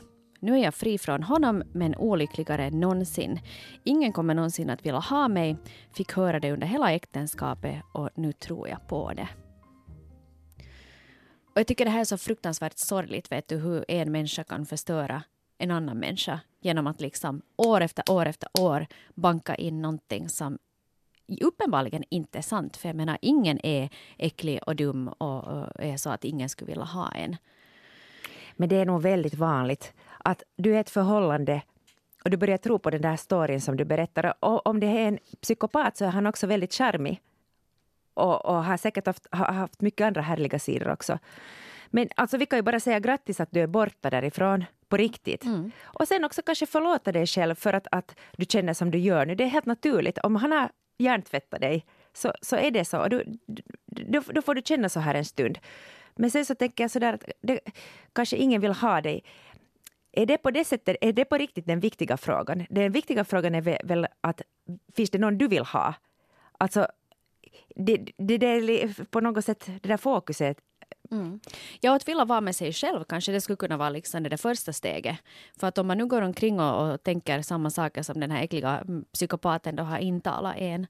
Nu 0.40 0.58
är 0.58 0.64
jag 0.64 0.74
fri 0.74 0.98
från 0.98 1.22
honom, 1.22 1.62
men 1.72 1.96
olyckligare 1.96 2.64
än 2.64 2.80
någonsin. 2.80 3.40
Ingen 3.84 4.12
kommer 4.12 4.34
någonsin 4.34 4.70
att 4.70 4.86
vilja 4.86 4.98
ha 4.98 5.28
mig. 5.28 5.56
Fick 5.92 6.12
höra 6.12 6.40
det 6.40 6.52
under 6.52 6.66
hela 6.66 6.92
äktenskapet 6.92 7.82
och 7.92 8.10
nu 8.14 8.32
tror 8.32 8.68
jag 8.68 8.88
på 8.88 9.12
det. 9.12 9.28
Och 11.54 11.60
jag 11.60 11.66
tycker 11.66 11.84
det 11.84 11.90
här 11.90 12.00
är 12.00 12.04
så 12.04 12.18
fruktansvärt 12.18 12.78
sorgligt, 12.78 13.32
vet 13.32 13.48
du, 13.48 13.56
hur 13.56 13.84
en 13.88 14.12
människa 14.12 14.44
kan 14.44 14.66
förstöra 14.66 15.22
en 15.58 15.70
annan 15.70 15.98
människa 15.98 16.40
genom 16.60 16.86
att 16.86 17.00
liksom 17.00 17.42
år 17.56 17.80
efter 17.80 18.10
år 18.10 18.26
efter 18.26 18.48
år 18.60 18.86
banka 19.14 19.54
in 19.54 19.82
någonting 19.82 20.28
som 20.28 20.58
uppenbarligen 21.40 22.04
inte 22.10 22.38
är 22.38 22.42
sant. 22.42 22.76
För 22.76 22.88
jag 22.88 22.96
menar, 22.96 23.18
ingen 23.20 23.66
är 23.66 23.88
äcklig 24.18 24.60
och 24.66 24.76
dum 24.76 25.08
och, 25.08 25.44
och 25.44 25.84
är 25.84 25.96
så 25.96 26.10
att 26.10 26.24
ingen 26.24 26.48
skulle 26.48 26.68
vilja 26.68 26.84
ha 26.84 27.10
en. 27.10 27.36
Men 28.56 28.68
det 28.68 28.76
är 28.76 28.84
nog 28.84 29.02
väldigt 29.02 29.34
vanligt 29.34 29.92
att 30.26 30.42
du 30.56 30.76
är 30.76 30.80
ett 30.80 30.90
förhållande 30.90 31.62
och 32.24 32.30
du 32.30 32.36
börjar 32.36 32.58
tro 32.58 32.78
på 32.78 32.90
den 32.90 33.02
där 33.02 33.16
storyn 33.16 33.60
som 33.60 33.76
du 33.76 33.84
berättar. 33.84 34.34
Och 34.40 34.66
om 34.66 34.80
det 34.80 34.86
är 34.86 35.08
en 35.08 35.18
psykopat 35.40 35.96
så 35.96 36.04
är 36.04 36.08
han 36.08 36.26
också 36.26 36.46
väldigt 36.46 36.74
charmig. 36.74 37.20
Och, 38.14 38.44
och 38.44 38.64
har 38.64 38.76
säkert 38.76 39.06
haft, 39.06 39.26
har 39.30 39.52
haft 39.52 39.80
mycket 39.80 40.06
andra 40.06 40.20
härliga 40.20 40.58
sidor 40.58 40.92
också. 40.92 41.18
Men 41.86 42.08
alltså 42.16 42.36
vi 42.36 42.46
kan 42.46 42.58
ju 42.58 42.62
bara 42.62 42.80
säga 42.80 43.00
grattis 43.00 43.40
att 43.40 43.50
du 43.50 43.60
är 43.60 43.66
borta 43.66 44.10
därifrån 44.10 44.64
på 44.88 44.96
riktigt. 44.96 45.44
Mm. 45.44 45.70
Och 45.84 46.08
sen 46.08 46.24
också 46.24 46.42
kanske 46.42 46.66
förlåta 46.66 47.12
dig 47.12 47.26
själv 47.26 47.54
för 47.54 47.72
att, 47.72 47.86
att 47.90 48.16
du 48.36 48.44
känner 48.44 48.74
som 48.74 48.90
du 48.90 48.98
gör 48.98 49.26
nu. 49.26 49.34
Det 49.34 49.44
är 49.44 49.48
helt 49.48 49.66
naturligt. 49.66 50.18
Om 50.18 50.36
han 50.36 50.52
har 50.52 50.70
hjärntvättat 50.98 51.60
dig 51.60 51.86
så, 52.12 52.32
så 52.42 52.56
är 52.56 52.70
det 52.70 52.84
så. 52.84 52.98
Och 52.98 53.10
du, 53.10 53.24
då, 53.86 54.22
då 54.26 54.42
får 54.42 54.54
du 54.54 54.62
känna 54.64 54.88
så 54.88 55.00
här 55.00 55.14
en 55.14 55.24
stund. 55.24 55.58
Men 56.16 56.30
sen 56.30 56.44
så 56.44 56.54
tänker 56.54 56.84
jag 56.84 56.90
sådär 56.90 57.12
att 57.12 57.24
det, 57.40 57.60
kanske 58.12 58.36
ingen 58.36 58.60
vill 58.60 58.72
ha 58.72 59.00
dig. 59.00 59.24
Är 60.16 60.26
det 60.26 60.38
på 60.38 60.50
det 60.50 60.64
sättet, 60.64 60.96
är 61.00 61.12
det 61.12 61.24
på 61.24 61.38
riktigt 61.38 61.66
den 61.66 61.80
viktiga 61.80 62.16
frågan? 62.16 62.66
Den 62.70 62.92
viktiga 62.92 63.24
frågan 63.24 63.54
är 63.54 63.86
väl 63.86 64.06
att 64.20 64.42
finns 64.96 65.10
det 65.10 65.18
någon 65.18 65.38
du 65.38 65.48
vill 65.48 65.64
ha? 65.64 65.94
Alltså, 66.58 66.86
det, 67.76 67.96
det, 68.18 68.38
det 68.38 69.10
på 69.10 69.20
något 69.20 69.44
sätt, 69.44 69.66
det 69.66 69.88
där 69.88 69.96
fokuset 69.96 70.58
Mm. 71.10 71.40
Ja, 71.80 71.96
att 71.96 72.08
vilja 72.08 72.24
vara 72.24 72.40
med 72.40 72.56
sig 72.56 72.72
själv 72.72 73.04
kanske 73.04 73.32
det 73.32 73.40
skulle 73.40 73.56
kunna 73.56 73.76
vara 73.76 73.90
liksom 73.90 74.22
det 74.22 74.36
första 74.36 74.72
steget. 74.72 75.16
För 75.60 75.66
att 75.66 75.78
om 75.78 75.86
man 75.86 75.98
nu 75.98 76.06
går 76.06 76.22
omkring 76.22 76.60
och, 76.60 76.92
och 76.92 77.02
tänker 77.02 77.42
samma 77.42 77.70
saker 77.70 78.02
som 78.02 78.20
den 78.20 78.30
här 78.30 78.42
äckliga 78.42 78.78
mm, 78.78 79.04
psykopaten 79.12 79.76
då 79.76 79.82
har 79.82 79.98
intalat 79.98 80.56
en. 80.56 80.86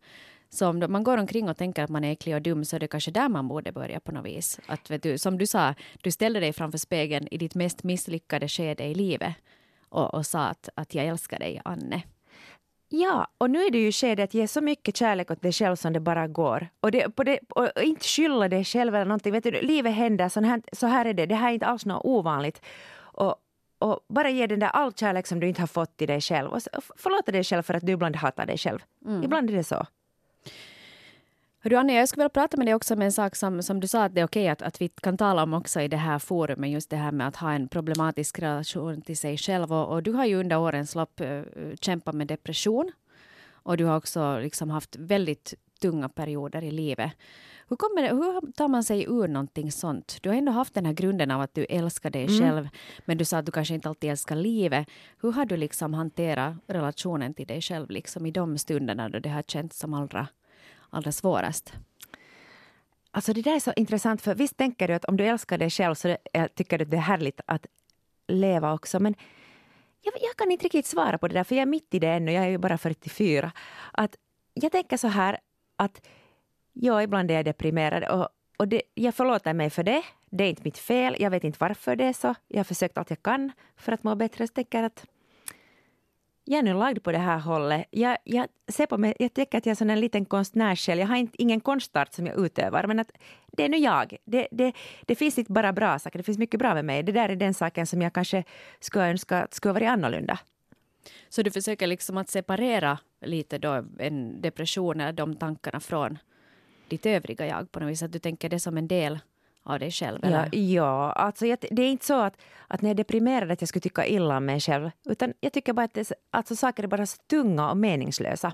Så 0.50 0.68
om 0.68 0.84
man 0.88 1.04
går 1.04 1.18
omkring 1.18 1.48
och 1.48 1.56
tänker 1.56 1.82
att 1.82 1.90
man 1.90 2.04
är 2.04 2.12
äcklig 2.12 2.34
och 2.34 2.42
dum 2.42 2.64
så 2.64 2.76
är 2.76 2.80
det 2.80 2.88
kanske 2.88 3.10
där 3.10 3.28
man 3.28 3.48
borde 3.48 3.72
börja 3.72 4.00
på 4.00 4.12
något 4.12 4.26
vis. 4.26 4.60
Att, 4.66 4.90
vet 4.90 5.02
du, 5.02 5.18
som 5.18 5.38
du 5.38 5.46
sa, 5.46 5.74
du 6.02 6.10
ställde 6.10 6.40
dig 6.40 6.52
framför 6.52 6.78
spegeln 6.78 7.28
i 7.30 7.38
ditt 7.38 7.54
mest 7.54 7.84
misslyckade 7.84 8.48
skede 8.48 8.84
i 8.84 8.94
livet 8.94 9.34
och, 9.88 10.14
och 10.14 10.26
sa 10.26 10.40
att, 10.40 10.68
att 10.74 10.94
jag 10.94 11.06
älskar 11.06 11.38
dig, 11.38 11.60
Anne. 11.64 12.02
Ja, 12.88 13.26
och 13.38 13.50
nu 13.50 13.62
är 13.62 13.70
det 13.70 13.78
ju 13.78 13.92
skede 13.92 14.22
att 14.22 14.34
ge 14.34 14.48
så 14.48 14.60
mycket 14.60 14.96
kärlek 14.96 15.30
åt 15.30 15.42
dig 15.42 15.52
själv 15.52 15.76
som 15.76 15.92
det 15.92 16.00
bara 16.00 16.28
går. 16.28 16.68
Och, 16.80 16.90
det, 16.90 17.06
det, 17.16 17.38
och 17.48 17.82
inte 17.82 18.04
skylla 18.04 18.48
dig 18.48 18.64
själv 18.64 18.94
eller 18.94 19.04
någonting. 19.04 19.32
Vet 19.32 19.44
du, 19.44 19.50
livet 19.50 19.94
händer, 19.94 20.28
så 20.28 20.40
här, 20.40 20.62
så 20.72 20.86
här 20.86 21.04
är 21.04 21.14
det. 21.14 21.26
Det 21.26 21.34
här 21.34 21.48
är 21.48 21.54
inte 21.54 21.66
alls 21.66 21.86
något 21.86 22.04
ovanligt. 22.04 22.62
Och, 22.98 23.36
och 23.78 24.00
bara 24.08 24.30
ge 24.30 24.46
den 24.46 24.60
där 24.60 24.68
all 24.68 24.92
kärlek 24.92 25.26
som 25.26 25.40
du 25.40 25.48
inte 25.48 25.62
har 25.62 25.66
fått 25.66 25.96
till 25.96 26.08
dig 26.08 26.20
själv. 26.20 26.50
Och 26.50 26.60
förlåta 26.96 27.32
dig 27.32 27.44
själv 27.44 27.62
för 27.62 27.74
att 27.74 27.86
du 27.86 27.92
ibland 27.92 28.16
hatar 28.16 28.46
dig 28.46 28.58
själv. 28.58 28.78
Mm. 29.06 29.22
Ibland 29.22 29.50
är 29.50 29.54
det 29.54 29.64
så. 29.64 29.86
Hörru 31.66 31.76
Anja, 31.76 31.94
jag 31.94 32.08
skulle 32.08 32.20
vilja 32.20 32.28
prata 32.28 32.56
med 32.56 32.66
dig 32.66 32.74
också 32.74 32.94
om 32.94 33.02
en 33.02 33.12
sak 33.12 33.36
som, 33.36 33.62
som 33.62 33.80
du 33.80 33.86
sa 33.86 34.04
att 34.04 34.14
det 34.14 34.20
är 34.20 34.24
okej 34.24 34.48
att, 34.48 34.62
att 34.62 34.80
vi 34.80 34.88
kan 34.88 35.16
tala 35.16 35.42
om 35.42 35.54
också 35.54 35.80
i 35.80 35.88
det 35.88 35.96
här 35.96 36.18
forumet, 36.18 36.70
just 36.70 36.90
det 36.90 36.96
här 36.96 37.12
med 37.12 37.28
att 37.28 37.36
ha 37.36 37.52
en 37.52 37.68
problematisk 37.68 38.38
relation 38.38 39.02
till 39.02 39.16
sig 39.16 39.36
själv. 39.36 39.72
Och, 39.72 39.92
och 39.92 40.02
du 40.02 40.12
har 40.12 40.24
ju 40.24 40.36
under 40.36 40.58
årens 40.58 40.94
lopp 40.94 41.20
uh, 41.20 41.42
kämpat 41.80 42.14
med 42.14 42.26
depression. 42.26 42.92
Och 43.52 43.76
du 43.76 43.84
har 43.84 43.96
också 43.96 44.38
liksom 44.38 44.70
haft 44.70 44.96
väldigt 44.96 45.54
tunga 45.80 46.08
perioder 46.08 46.64
i 46.64 46.70
livet. 46.70 47.12
Hur, 47.68 47.76
kommer 47.76 48.02
det, 48.02 48.08
hur 48.08 48.52
tar 48.52 48.68
man 48.68 48.84
sig 48.84 49.04
ur 49.04 49.28
någonting 49.28 49.72
sånt? 49.72 50.18
Du 50.22 50.28
har 50.28 50.36
ändå 50.36 50.52
haft 50.52 50.74
den 50.74 50.86
här 50.86 50.92
grunden 50.92 51.30
av 51.30 51.40
att 51.40 51.54
du 51.54 51.64
älskar 51.64 52.10
dig 52.10 52.26
mm. 52.26 52.40
själv, 52.40 52.68
men 53.04 53.18
du 53.18 53.24
sa 53.24 53.38
att 53.38 53.46
du 53.46 53.52
kanske 53.52 53.74
inte 53.74 53.88
alltid 53.88 54.10
älskar 54.10 54.36
livet. 54.36 54.88
Hur 55.22 55.32
har 55.32 55.44
du 55.44 55.56
liksom 55.56 55.94
hanterat 55.94 56.54
relationen 56.66 57.34
till 57.34 57.46
dig 57.46 57.60
själv 57.62 57.90
liksom 57.90 58.26
i 58.26 58.30
de 58.30 58.58
stunderna 58.58 59.08
då 59.08 59.18
det 59.18 59.28
har 59.28 59.42
känts 59.42 59.78
som 59.78 59.94
allra 59.94 60.28
allra 60.90 61.12
svårast? 61.12 61.72
Alltså 63.10 63.32
det 63.32 63.42
där 63.42 63.56
är 63.56 63.60
så 63.60 63.72
intressant, 63.76 64.22
för 64.22 64.34
visst 64.34 64.56
tänker 64.56 64.88
du 64.88 64.94
att 64.94 65.04
om 65.04 65.16
du 65.16 65.24
älskar 65.24 65.58
dig 65.58 65.70
själv 65.70 65.94
så 65.94 66.08
det, 66.08 66.18
eh, 66.32 66.46
tycker 66.46 66.78
du 66.78 66.84
att 66.84 66.90
det 66.90 66.96
är 66.96 67.00
härligt 67.00 67.40
att 67.46 67.66
leva 68.28 68.72
också. 68.72 69.00
Men 69.00 69.14
jag, 70.02 70.14
jag, 70.20 70.36
kan 70.36 70.50
inte 70.50 70.64
riktigt 70.64 70.86
svara 70.86 71.18
på 71.18 71.28
det 71.28 71.34
där, 71.34 71.44
för 71.44 71.54
jag 71.54 71.62
är 71.62 71.66
mitt 71.66 71.94
i 71.94 71.98
det 71.98 72.08
ännu. 72.08 72.32
Jag 72.32 72.44
är 72.44 72.48
ju 72.48 72.58
bara 72.58 72.78
44. 72.78 73.52
Att 73.92 74.16
jag 74.54 74.72
tänker 74.72 74.96
så 74.96 75.08
här 75.08 75.38
att 75.76 76.06
ja, 76.72 77.02
ibland 77.02 77.30
är 77.30 77.34
jag 77.34 77.44
deprimerad 77.44 78.04
och, 78.04 78.28
och 78.56 78.68
det, 78.68 78.82
jag 78.94 79.14
förlåter 79.14 79.54
mig 79.54 79.70
för 79.70 79.82
det. 79.82 80.02
Det 80.30 80.44
är 80.44 80.48
inte 80.48 80.62
mitt 80.64 80.78
fel. 80.78 81.16
Jag 81.18 81.30
vet 81.30 81.44
inte 81.44 81.58
varför 81.60 81.96
det 81.96 82.04
är 82.04 82.12
så. 82.12 82.34
Jag 82.48 82.58
har 82.58 82.64
försökt 82.64 82.98
allt 82.98 83.10
jag 83.10 83.22
kan 83.22 83.52
för 83.76 83.92
att 83.92 84.02
må 84.02 84.14
bättre. 84.14 84.44
Jag 84.44 84.54
tänker 84.54 84.82
att 84.82 85.06
jag 86.48 86.58
är 86.58 86.62
nu 86.62 86.74
lagd 86.74 87.02
på 87.02 87.12
det 87.12 87.18
här 87.18 87.38
hållet. 87.38 87.86
Jag, 87.90 88.18
jag 88.24 88.46
ser 88.68 88.86
på 88.86 88.98
mig, 88.98 89.14
jag 89.18 89.34
tycker 89.34 89.58
att 89.58 89.66
jag 89.66 89.70
är 89.70 89.76
som 89.76 89.90
en 89.90 90.00
liten 90.00 90.24
konstnärssjäl. 90.24 90.98
Jag 90.98 91.06
har 91.06 91.16
inte, 91.16 91.42
ingen 91.42 91.60
konstart 91.60 92.14
som 92.14 92.26
jag 92.26 92.38
utövar, 92.46 92.86
men 92.86 92.98
att 92.98 93.10
det 93.46 93.64
är 93.64 93.68
nu 93.68 93.76
jag. 93.76 94.16
Det, 94.24 94.48
det, 94.50 94.72
det 95.06 95.14
finns 95.14 95.38
inte 95.38 95.52
bara 95.52 95.72
bra 95.72 95.98
saker, 95.98 96.18
det 96.18 96.22
finns 96.22 96.38
mycket 96.38 96.58
bra 96.58 96.74
med 96.74 96.84
mig. 96.84 97.02
Det 97.02 97.12
där 97.12 97.28
är 97.28 97.36
den 97.36 97.54
saken 97.54 97.86
som 97.86 98.02
jag 98.02 98.12
kanske 98.12 98.44
skulle 98.80 99.10
önska 99.10 99.48
skulle 99.50 99.74
varit 99.74 99.88
annorlunda. 99.88 100.38
Så 101.28 101.42
du 101.42 101.50
försöker 101.50 101.86
liksom 101.86 102.16
att 102.16 102.28
separera 102.28 102.98
lite 103.20 103.58
då 103.58 103.84
en 103.98 104.40
depression 104.40 105.00
eller 105.00 105.12
de 105.12 105.36
tankarna 105.36 105.80
från 105.80 106.18
ditt 106.88 107.06
övriga 107.06 107.46
jag 107.46 107.72
på 107.72 107.80
något 107.80 107.90
vis? 107.90 108.02
Att 108.02 108.12
du 108.12 108.18
tänker 108.18 108.48
det 108.48 108.60
som 108.60 108.76
en 108.76 108.88
del 108.88 109.18
av 109.66 109.78
dig 109.78 109.90
själv? 109.90 110.24
Eller? 110.24 110.48
Ja, 110.52 110.58
ja 110.58 111.12
alltså 111.12 111.46
jag, 111.46 111.58
det 111.70 111.82
är 111.82 111.90
inte 111.90 112.06
så 112.06 112.20
att, 112.20 112.40
att 112.68 112.82
när 112.82 112.88
jag 112.88 112.94
är 112.94 113.04
deprimerad 113.04 113.50
att 113.50 113.62
jag 113.62 113.68
skulle 113.68 113.80
tycka 113.80 114.06
illa 114.06 114.36
om 114.36 114.46
mig 114.46 114.60
själv. 114.60 114.90
Utan 115.04 115.34
jag 115.40 115.52
tycker 115.52 115.72
bara 115.72 115.84
att 115.84 115.94
det, 115.94 116.12
alltså, 116.30 116.56
saker 116.56 116.82
är 116.82 116.86
bara 116.86 117.06
så 117.06 117.16
tunga 117.26 117.70
och 117.70 117.76
meningslösa. 117.76 118.52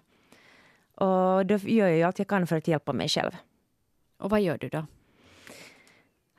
Och 0.95 1.47
då 1.47 1.57
gör 1.57 1.89
jag 1.89 2.07
allt 2.07 2.19
jag 2.19 2.29
kan 2.29 2.47
för 2.47 2.57
att 2.57 2.69
hjälpa 2.69 2.93
mig 2.93 3.09
själv. 3.09 3.31
Och 4.19 4.31
vad 4.31 4.41
gör 4.41 4.59
du 4.59 4.69
då? 4.69 4.87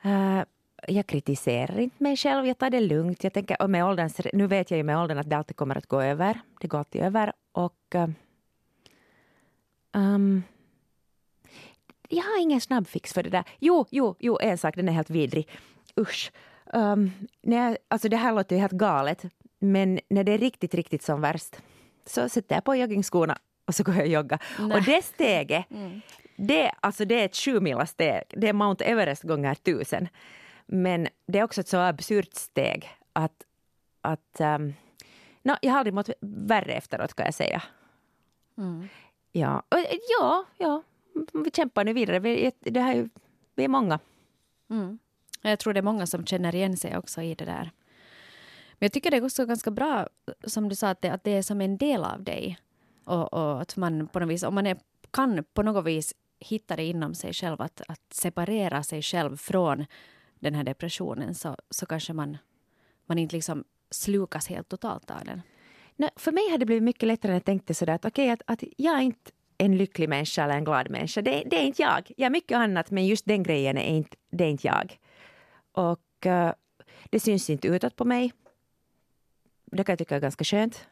Uh, 0.04 0.42
jag 0.88 1.06
kritiserar 1.06 1.78
inte 1.78 2.02
mig 2.02 2.16
själv, 2.16 2.46
jag 2.46 2.58
tar 2.58 2.70
det 2.70 2.80
lugnt. 2.80 3.24
Jag 3.24 3.32
tänker, 3.32 3.62
och 3.62 3.70
med 3.70 3.84
åldern, 3.84 4.10
nu 4.32 4.46
vet 4.46 4.70
jag 4.70 4.78
ju 4.78 4.84
med 4.84 4.98
åldern 4.98 5.18
att 5.18 5.30
det 5.30 5.36
alltid 5.36 5.56
kommer 5.56 5.78
att 5.78 5.86
gå 5.86 6.02
över. 6.02 6.40
Det 6.60 6.68
går 6.68 6.78
alltid 6.78 7.02
över. 7.02 7.32
Och 7.52 7.94
um, 9.92 10.42
jag 12.08 12.22
har 12.22 12.40
ingen 12.40 12.60
snabbfix 12.60 13.12
för 13.12 13.22
det 13.22 13.30
där. 13.30 13.44
Jo, 13.58 13.86
jo, 13.90 14.16
jo, 14.18 14.38
en 14.40 14.58
sak, 14.58 14.76
den 14.76 14.88
är 14.88 14.92
helt 14.92 15.10
vidrig. 15.10 15.48
Usch. 16.00 16.32
Um, 16.72 17.12
när 17.42 17.78
alltså 17.88 18.08
det 18.08 18.16
här 18.16 18.32
låter 18.32 18.56
ju 18.56 18.60
helt 18.60 18.72
galet, 18.72 19.24
men 19.58 20.00
när 20.08 20.24
det 20.24 20.32
är 20.32 20.38
riktigt, 20.38 20.74
riktigt 20.74 21.02
som 21.02 21.20
värst 21.20 21.56
så 22.06 22.28
sätter 22.28 22.54
jag 22.54 22.64
på 22.64 22.76
joggingskorna 22.76 23.38
och 23.64 23.74
så 23.74 23.82
går 23.82 23.94
jag 23.94 24.02
och 24.02 24.10
joggar. 24.10 24.42
Nej. 24.58 24.76
Och 24.76 24.82
det 24.82 25.04
steget, 25.04 25.70
mm. 25.70 26.00
det, 26.36 26.72
alltså 26.80 27.04
det 27.04 27.20
är 27.20 27.24
ett 27.24 27.36
sjumila 27.36 27.86
steg. 27.86 28.22
Det 28.28 28.48
är 28.48 28.52
Mount 28.52 28.84
Everest 28.84 29.22
gånger 29.22 29.54
tusen. 29.54 30.08
Men 30.66 31.08
det 31.26 31.38
är 31.38 31.42
också 31.42 31.60
ett 31.60 31.68
så 31.68 31.78
absurt 31.78 32.34
steg 32.34 32.90
att, 33.12 33.44
att 34.00 34.40
um, 34.40 34.74
no, 35.42 35.54
jag 35.62 35.72
har 35.72 35.78
aldrig 35.78 35.94
mått 35.94 36.10
värre 36.20 36.72
efteråt 36.72 37.14
kan 37.14 37.26
jag 37.26 37.34
säga. 37.34 37.62
Mm. 38.58 38.88
Ja, 39.32 39.62
ja, 40.18 40.44
ja, 40.58 40.82
vi 41.44 41.50
kämpar 41.50 41.84
nu 41.84 41.92
vidare. 41.92 42.18
Vi, 42.18 42.52
det 42.60 42.80
här, 42.80 43.08
vi 43.54 43.64
är 43.64 43.68
många. 43.68 43.98
Mm. 44.70 44.98
Jag 45.42 45.58
tror 45.58 45.72
det 45.72 45.80
är 45.80 45.82
många 45.82 46.06
som 46.06 46.26
känner 46.26 46.54
igen 46.54 46.76
sig 46.76 46.96
också 46.96 47.22
i 47.22 47.34
det 47.34 47.44
där. 47.44 47.70
Men 48.72 48.86
jag 48.86 48.92
tycker 48.92 49.10
det 49.10 49.16
är 49.16 49.24
också 49.24 49.46
ganska 49.46 49.70
bra, 49.70 50.08
som 50.44 50.68
du 50.68 50.74
sa, 50.74 50.88
att 50.88 51.02
det, 51.02 51.08
att 51.08 51.24
det 51.24 51.30
är 51.30 51.42
som 51.42 51.60
en 51.60 51.76
del 51.76 52.04
av 52.04 52.22
dig. 52.22 52.58
Och, 53.04 53.32
och 53.32 53.60
att 53.60 53.76
man 53.76 54.08
på 54.08 54.20
något 54.20 54.28
vis, 54.28 54.42
om 54.42 54.54
man 54.54 54.66
är, 54.66 54.78
kan 55.10 55.44
på 55.44 55.62
något 55.62 55.84
vis 55.84 56.14
hitta 56.38 56.76
det 56.76 56.84
inom 56.84 57.14
sig 57.14 57.32
själv, 57.32 57.60
att, 57.60 57.82
att 57.88 58.02
separera 58.10 58.82
sig 58.82 59.02
själv 59.02 59.36
från 59.36 59.86
den 60.38 60.54
här 60.54 60.64
depressionen, 60.64 61.34
så, 61.34 61.56
så 61.70 61.86
kanske 61.86 62.12
man, 62.12 62.36
man 63.06 63.18
inte 63.18 63.36
liksom 63.36 63.64
slukas 63.90 64.48
helt 64.48 64.68
totalt 64.68 65.10
av 65.10 65.24
den. 65.24 65.42
Nej, 65.96 66.10
för 66.16 66.32
mig 66.32 66.50
har 66.50 66.58
det 66.58 66.66
blivit 66.66 66.82
mycket 66.82 67.06
lättare 67.06 67.30
när 67.30 67.36
jag 67.36 67.44
tänkte 67.44 67.74
sådär 67.74 67.94
att 67.94 68.04
okej, 68.04 68.32
okay, 68.32 68.32
att, 68.32 68.62
att 68.62 68.68
jag 68.76 69.02
inte 69.02 69.30
en 69.64 69.76
lycklig 69.76 70.08
människa 70.08 70.44
eller 70.44 70.54
en 70.54 70.64
glad 70.64 70.90
människa. 70.90 71.22
Det, 71.22 71.42
det, 71.46 71.56
är 71.56 71.62
inte 71.62 71.82
jag. 71.82 72.12
Jag 72.16 72.26
är 72.26 72.30
mycket 72.30 72.56
annat, 72.56 72.90
men 72.90 73.06
just 73.06 73.26
den 73.26 73.42
grejen 73.42 73.78
är 73.78 73.96
inte, 73.96 74.16
det 74.30 74.44
är 74.44 74.48
inte 74.48 74.66
jag. 74.66 74.98
Och 75.72 76.26
uh, 76.26 76.50
det 77.10 77.20
syns 77.20 77.50
inte 77.50 77.68
utåt 77.68 77.96
på 77.96 78.04
mig. 78.04 78.32
Det 79.64 79.84
kan 79.84 79.92
jag 79.92 79.98
tycka 79.98 80.16
är 80.16 80.20
ganska 80.20 80.44
skönt. 80.44 80.86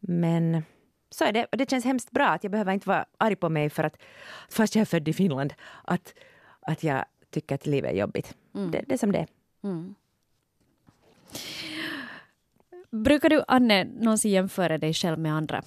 Men 0.00 0.62
så 1.10 1.24
är 1.24 1.32
det. 1.32 1.44
Och 1.44 1.56
det 1.56 1.70
känns 1.70 1.84
hemskt 1.84 2.10
bra 2.10 2.26
att 2.26 2.44
jag 2.44 2.50
behöver 2.50 2.72
inte 2.72 2.88
vara 2.88 3.06
arg 3.18 3.36
på 3.36 3.48
mig 3.48 3.70
för 3.70 3.84
att, 3.84 3.96
fast 4.48 4.74
jag 4.74 4.80
är 4.80 4.86
född 4.86 5.08
i 5.08 5.12
Finland, 5.12 5.54
att, 5.84 6.14
att 6.60 6.84
jag 6.84 7.04
tycker 7.30 7.54
att 7.54 7.66
livet 7.66 7.92
är 7.92 7.96
jobbigt. 7.96 8.36
Mm. 8.54 8.70
Det, 8.70 8.84
det, 8.86 8.94
är 8.94 8.98
som 8.98 9.12
det 9.12 9.18
är. 9.18 9.26
Mm. 9.62 9.94
Brukar 12.90 13.28
du, 13.28 13.42
Anne, 13.48 13.84
någonsin 13.84 14.30
jämföra 14.30 14.78
dig 14.78 14.94
själv 14.94 15.18
med 15.18 15.34
andra? 15.34 15.62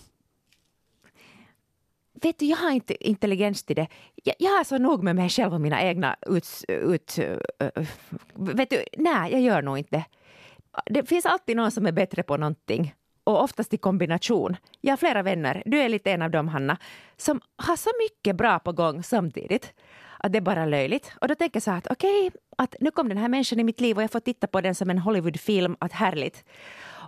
Vet 2.27 2.39
du, 2.39 2.45
jag 2.45 2.57
har 2.57 2.71
inte 2.71 3.07
intelligens 3.07 3.63
till 3.63 3.75
det. 3.75 3.87
Jag, 4.23 4.35
jag 4.39 4.51
har 4.51 4.63
så 4.63 4.77
nog 4.77 5.03
med 5.03 5.15
mig 5.15 5.29
själv 5.29 5.53
och 5.53 5.61
mina 5.61 5.83
egna 5.83 6.15
ut... 6.27 6.47
ut 6.67 7.19
uh, 7.19 7.85
vet 8.35 8.69
du, 8.69 8.83
nej, 8.97 9.31
jag 9.31 9.41
gör 9.41 9.61
nog 9.61 9.77
inte 9.77 10.05
det 10.85 11.09
finns 11.09 11.25
alltid 11.25 11.57
någon 11.57 11.71
som 11.71 11.85
är 11.85 11.91
bättre 11.91 12.23
på 12.23 12.37
någonting 12.37 12.93
och 13.23 13.43
oftast 13.43 13.73
i 13.73 13.77
kombination. 13.77 14.57
Jag 14.81 14.91
har 14.91 14.97
flera 14.97 15.23
vänner, 15.23 15.63
du 15.65 15.81
är 15.81 15.89
lite 15.89 16.11
en 16.11 16.21
av 16.21 16.31
dem 16.31 16.47
Hanna, 16.47 16.77
som 17.17 17.41
har 17.57 17.75
så 17.75 17.89
mycket 17.99 18.35
bra 18.35 18.59
på 18.59 18.71
gång 18.71 19.03
samtidigt 19.03 19.73
att 20.19 20.31
det 20.31 20.37
är 20.37 20.41
bara 20.41 20.65
löjligt. 20.65 21.11
Och 21.21 21.27
då 21.27 21.35
tänker 21.35 21.55
jag 21.55 21.63
så 21.63 21.71
här 21.71 21.77
att 21.77 21.91
okej, 21.91 22.27
okay, 22.27 22.39
att 22.57 22.75
nu 22.79 22.91
kom 22.91 23.09
den 23.09 23.17
här 23.17 23.27
människan 23.27 23.59
i 23.59 23.63
mitt 23.63 23.81
liv 23.81 23.97
och 23.97 24.03
jag 24.03 24.11
får 24.11 24.19
titta 24.19 24.47
på 24.47 24.61
den 24.61 24.75
som 24.75 24.89
en 24.89 24.97
Hollywoodfilm, 24.97 25.75
att 25.79 25.91
härligt. 25.91 26.43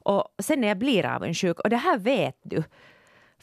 Och 0.04 0.28
sen 0.40 0.62
när 0.62 0.68
jag 0.68 0.78
blir 0.78 1.06
avundsjuk, 1.06 1.60
och 1.60 1.70
det 1.70 1.78
här 1.78 1.98
vet 1.98 2.40
du, 2.44 2.64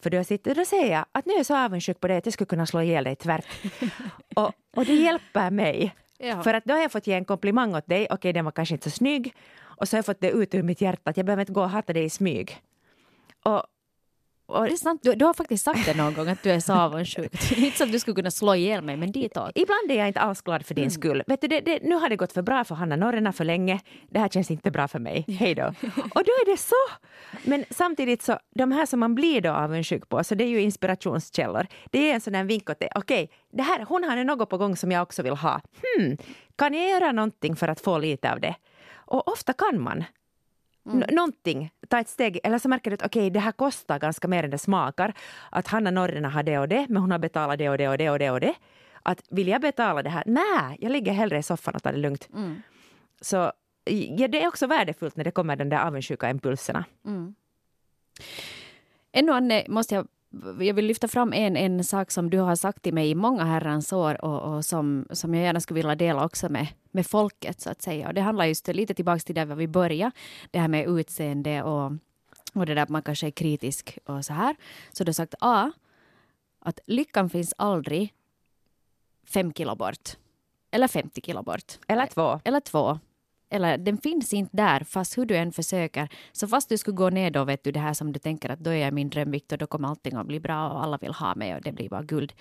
för 0.01 0.11
du 0.11 0.17
har 0.17 0.25
sittit, 0.25 0.57
då 0.57 0.65
säger 0.65 1.05
att 1.13 1.27
nu 1.27 1.33
är 1.33 1.37
jag 1.37 1.47
så 1.47 1.57
avundsjuk 1.57 2.01
på 2.01 2.09
dig 2.09 2.17
att 2.17 2.27
jag 2.27 2.33
skulle 2.33 2.47
kunna 2.47 2.67
slå 2.67 2.83
ihjäl 2.83 3.05
dig 3.05 3.17
tvärt. 3.17 3.47
och, 4.35 4.53
och 4.77 4.85
det 4.85 4.95
hjälper 4.95 5.51
mig. 5.51 5.95
Ja. 6.19 6.43
För 6.43 6.55
att 6.55 6.65
då 6.65 6.75
har 6.75 6.81
jag 6.81 6.93
fått 6.93 7.07
ge 7.07 7.15
en 7.15 7.25
komplimang 7.25 7.75
åt 7.75 7.87
dig, 7.87 8.05
okej 8.05 8.15
okay, 8.15 8.33
den 8.33 8.45
var 8.45 8.53
kanske 8.53 8.75
inte 8.75 8.91
så 8.91 8.97
snygg, 8.97 9.35
och 9.61 9.89
så 9.89 9.97
har 9.97 9.99
jag 9.99 10.07
fått 10.07 10.21
det 10.21 10.31
ut 10.31 10.55
ur 10.55 10.63
mitt 10.63 10.81
hjärta 10.81 11.11
att 11.11 11.17
jag 11.17 11.27
behöver 11.27 11.43
inte 11.43 11.53
gå 11.53 11.63
och 11.63 11.71
hata 11.71 11.93
dig 11.93 12.05
i 12.05 12.11
smyg. 12.11 12.63
Och, 13.43 13.63
och 14.47 14.65
det 14.65 14.73
är 14.73 14.77
sant, 14.77 15.01
du, 15.03 15.15
du, 15.15 15.25
har 15.25 15.35
faktiskt 15.35 15.65
sagt 15.65 15.87
det 15.87 15.97
någon 15.97 16.15
gång 16.15 16.29
att 16.29 16.43
du 16.43 16.51
är 16.51 16.61
så 16.61 16.73
avundsjuk. 16.73 17.53
inte 17.57 17.79
så 17.79 17.85
att 17.85 17.93
du 17.93 17.99
skulle 17.99 18.15
kunna 18.15 18.31
slå 18.31 18.55
ihjäl 18.55 18.85
mig, 18.85 18.97
men 18.97 19.13
ditåt. 19.13 19.53
Ibland 19.55 19.91
är 19.91 19.95
jag 19.95 20.09
inte 20.09 20.21
alls 20.21 20.43
glad 20.43 20.67
för 20.67 20.75
din 20.75 20.85
mm. 20.85 20.91
skull. 20.91 21.23
Vet 21.27 21.41
du, 21.41 21.47
det, 21.47 21.61
det, 21.61 21.79
nu 21.83 21.95
har 21.95 22.09
det 22.09 22.17
gått 22.17 22.33
för 22.33 22.43
bra 22.43 22.65
för 22.65 22.75
Hanna 22.75 22.97
Norrena 22.97 23.33
för 23.33 23.45
länge. 23.45 23.81
Det 24.11 24.19
här 24.19 24.29
känns 24.29 24.51
inte 24.51 24.71
bra 24.71 24.89
för 24.89 24.99
mig. 24.99 25.25
Hej 25.29 25.55
då. 25.55 25.67
Och 25.95 26.25
då 26.25 26.33
är 26.33 26.51
det 26.53 26.57
så. 26.57 26.75
Men 27.45 27.65
samtidigt 27.71 28.23
så, 28.23 28.39
de 28.55 28.73
här 28.73 28.87
som 28.87 29.01
man 29.01 29.15
blir 29.15 29.41
då 29.41 29.51
avundsjuk 29.51 30.09
på, 30.09 30.25
så 30.25 30.35
det 30.35 30.45
är 30.45 30.49
ju 30.49 30.61
inspirationskällor. 30.61 31.67
Det 31.91 32.11
är 32.11 32.15
en 32.15 32.21
sån 32.21 32.33
där 32.33 32.45
vink 32.45 32.71
åt 32.71 32.81
det. 32.81 32.89
Okej, 32.95 33.31
det 33.53 33.63
här, 33.63 33.85
hon 33.89 34.05
har 34.05 34.25
något 34.25 34.51
på 34.51 34.59
gång 34.59 34.77
som 34.77 34.93
jag 34.93 35.03
också 35.03 35.23
vill 35.23 35.33
ha. 35.33 35.61
Hmm, 35.83 36.17
kan 36.57 36.75
jag 36.75 36.91
göra 36.91 37.13
någonting 37.13 37.57
för 37.57 37.69
att 37.69 37.81
få 37.81 37.99
lite 37.99 38.33
av 38.33 38.41
det? 38.41 38.55
Och 39.07 39.29
ofta 39.29 39.53
kan 39.53 39.81
man. 39.81 40.05
Mm. 40.87 41.15
Någonting, 41.15 41.71
ta 41.89 42.01
ett 42.01 42.09
steg, 42.09 42.41
eller 42.45 42.59
så 42.59 42.69
märker 42.69 42.91
du 42.91 42.95
att 42.95 43.07
okej, 43.07 43.21
okay, 43.21 43.31
det 43.31 43.41
här 43.41 43.53
kostar 43.53 43.99
ganska 43.99 44.29
mer 44.29 44.45
än 44.45 44.51
det 44.51 44.59
smakar. 44.59 45.15
Att 45.51 45.67
Hanna 45.67 45.91
Norrena 45.91 46.29
har 46.29 46.43
det 46.43 46.59
och 46.59 46.69
det, 46.69 46.87
men 46.89 47.03
hon 47.03 47.11
har 47.11 47.19
betalat 47.19 47.59
det 47.59 47.69
och 47.69 47.79
det 47.79 47.89
och 47.89 47.99
det 47.99 48.11
och 48.11 48.19
det 48.19 48.31
och 48.31 48.41
det. 48.41 48.55
Att 49.03 49.23
vill 49.31 49.49
jag 49.49 49.61
betala 49.61 50.03
det 50.03 50.11
här? 50.11 50.23
Nej, 50.27 50.77
jag 50.81 50.93
ligger 50.93 51.13
hellre 51.13 51.39
i 51.39 51.43
soffan 51.43 51.75
och 51.75 51.83
tar 51.83 51.93
det 51.93 51.99
lugnt. 51.99 52.29
Mm. 52.35 52.63
Så 53.21 53.53
ja, 53.91 54.29
det 54.29 54.43
är 54.43 54.49
också 54.49 54.67
värdefullt 54.67 55.17
när 55.17 55.25
det 55.25 55.31
kommer 55.31 55.57
den 55.57 55.69
där 55.69 55.87
avundsjuka 55.87 56.31
impulserna. 56.31 56.85
Mm. 57.07 57.35
Ännu 59.13 59.33
Anne, 59.33 59.65
måste 59.69 59.95
jag 59.95 60.09
jag 60.61 60.75
vill 60.75 60.87
lyfta 60.87 61.09
fram 61.09 61.33
en, 61.33 61.57
en 61.57 61.85
sak 61.85 62.11
som 62.11 62.31
du 62.31 62.39
har 62.39 62.57
sagt 62.57 62.83
till 62.83 62.95
mig 62.95 63.11
i 63.11 63.15
många 63.15 63.45
herrans 63.45 63.93
år 63.93 64.25
och, 64.25 64.55
och 64.55 64.65
som, 64.65 65.07
som 65.11 65.35
jag 65.35 65.45
gärna 65.45 65.61
skulle 65.61 65.79
vilja 65.79 65.95
dela 65.95 66.25
också 66.25 66.49
med, 66.49 66.67
med 66.91 67.07
folket 67.07 67.61
så 67.61 67.71
att 67.71 67.83
säga. 67.83 68.09
Och 68.09 68.15
det 68.15 68.21
handlar 68.21 68.45
just 68.45 68.69
lite 68.69 68.95
tillbaka 68.95 69.19
till 69.19 69.35
där 69.35 69.47
vi 69.47 69.69
började, 69.69 70.11
det 70.51 70.59
här 70.59 70.69
med 70.69 70.89
utseende 70.89 71.63
och, 71.63 71.93
och 72.55 72.67
det 72.67 72.75
där 72.75 72.83
att 72.83 72.89
man 72.89 73.03
kanske 73.03 73.27
är 73.27 73.31
kritisk 73.31 73.99
och 74.05 74.25
så 74.25 74.33
här. 74.33 74.57
Så 74.93 75.05
du 75.05 75.09
har 75.09 75.15
sagt 75.15 75.35
A, 75.41 75.73
att 76.59 76.81
lyckan 76.87 77.31
finns 77.31 77.55
aldrig 77.59 78.13
fem 79.25 79.53
kilo 79.53 79.75
bort. 79.75 80.17
Eller 80.71 80.89
50 80.89 81.21
kilo 81.21 81.43
bort. 81.43 81.79
Eller 81.89 82.07
två. 82.07 82.41
Eller 82.45 82.61
två 82.61 82.99
eller 83.55 83.79
den 83.79 83.99
finns 83.99 84.33
inte 84.33 84.57
där 84.57 84.85
fast 84.85 85.19
hur 85.19 85.27
du 85.27 85.37
än 85.37 85.53
försöker. 85.53 86.09
Så 86.33 86.49
fast 86.49 86.69
du 86.69 86.79
skulle 86.79 86.97
gå 86.97 87.11
ner 87.11 87.31
då 87.31 87.45
vet 87.45 87.65
du 87.65 87.73
det 87.73 87.81
här 87.81 87.95
som 87.95 88.13
du 88.13 88.19
tänker 88.19 88.51
att 88.51 88.59
då 88.59 88.71
är 88.71 88.77
jag 88.77 88.95
min 88.95 89.11
drömvikt 89.11 89.53
och 89.53 89.59
då 89.59 89.67
kommer 89.67 89.89
allting 89.89 90.17
att 90.17 90.27
bli 90.27 90.41
bra 90.41 90.69
och 90.71 90.83
alla 90.85 90.99
vill 90.99 91.13
ha 91.13 91.35
mig 91.35 91.55
och 91.55 91.63
det 91.63 91.73
blir 91.73 91.89
bara 91.89 92.03
guld. 92.03 92.33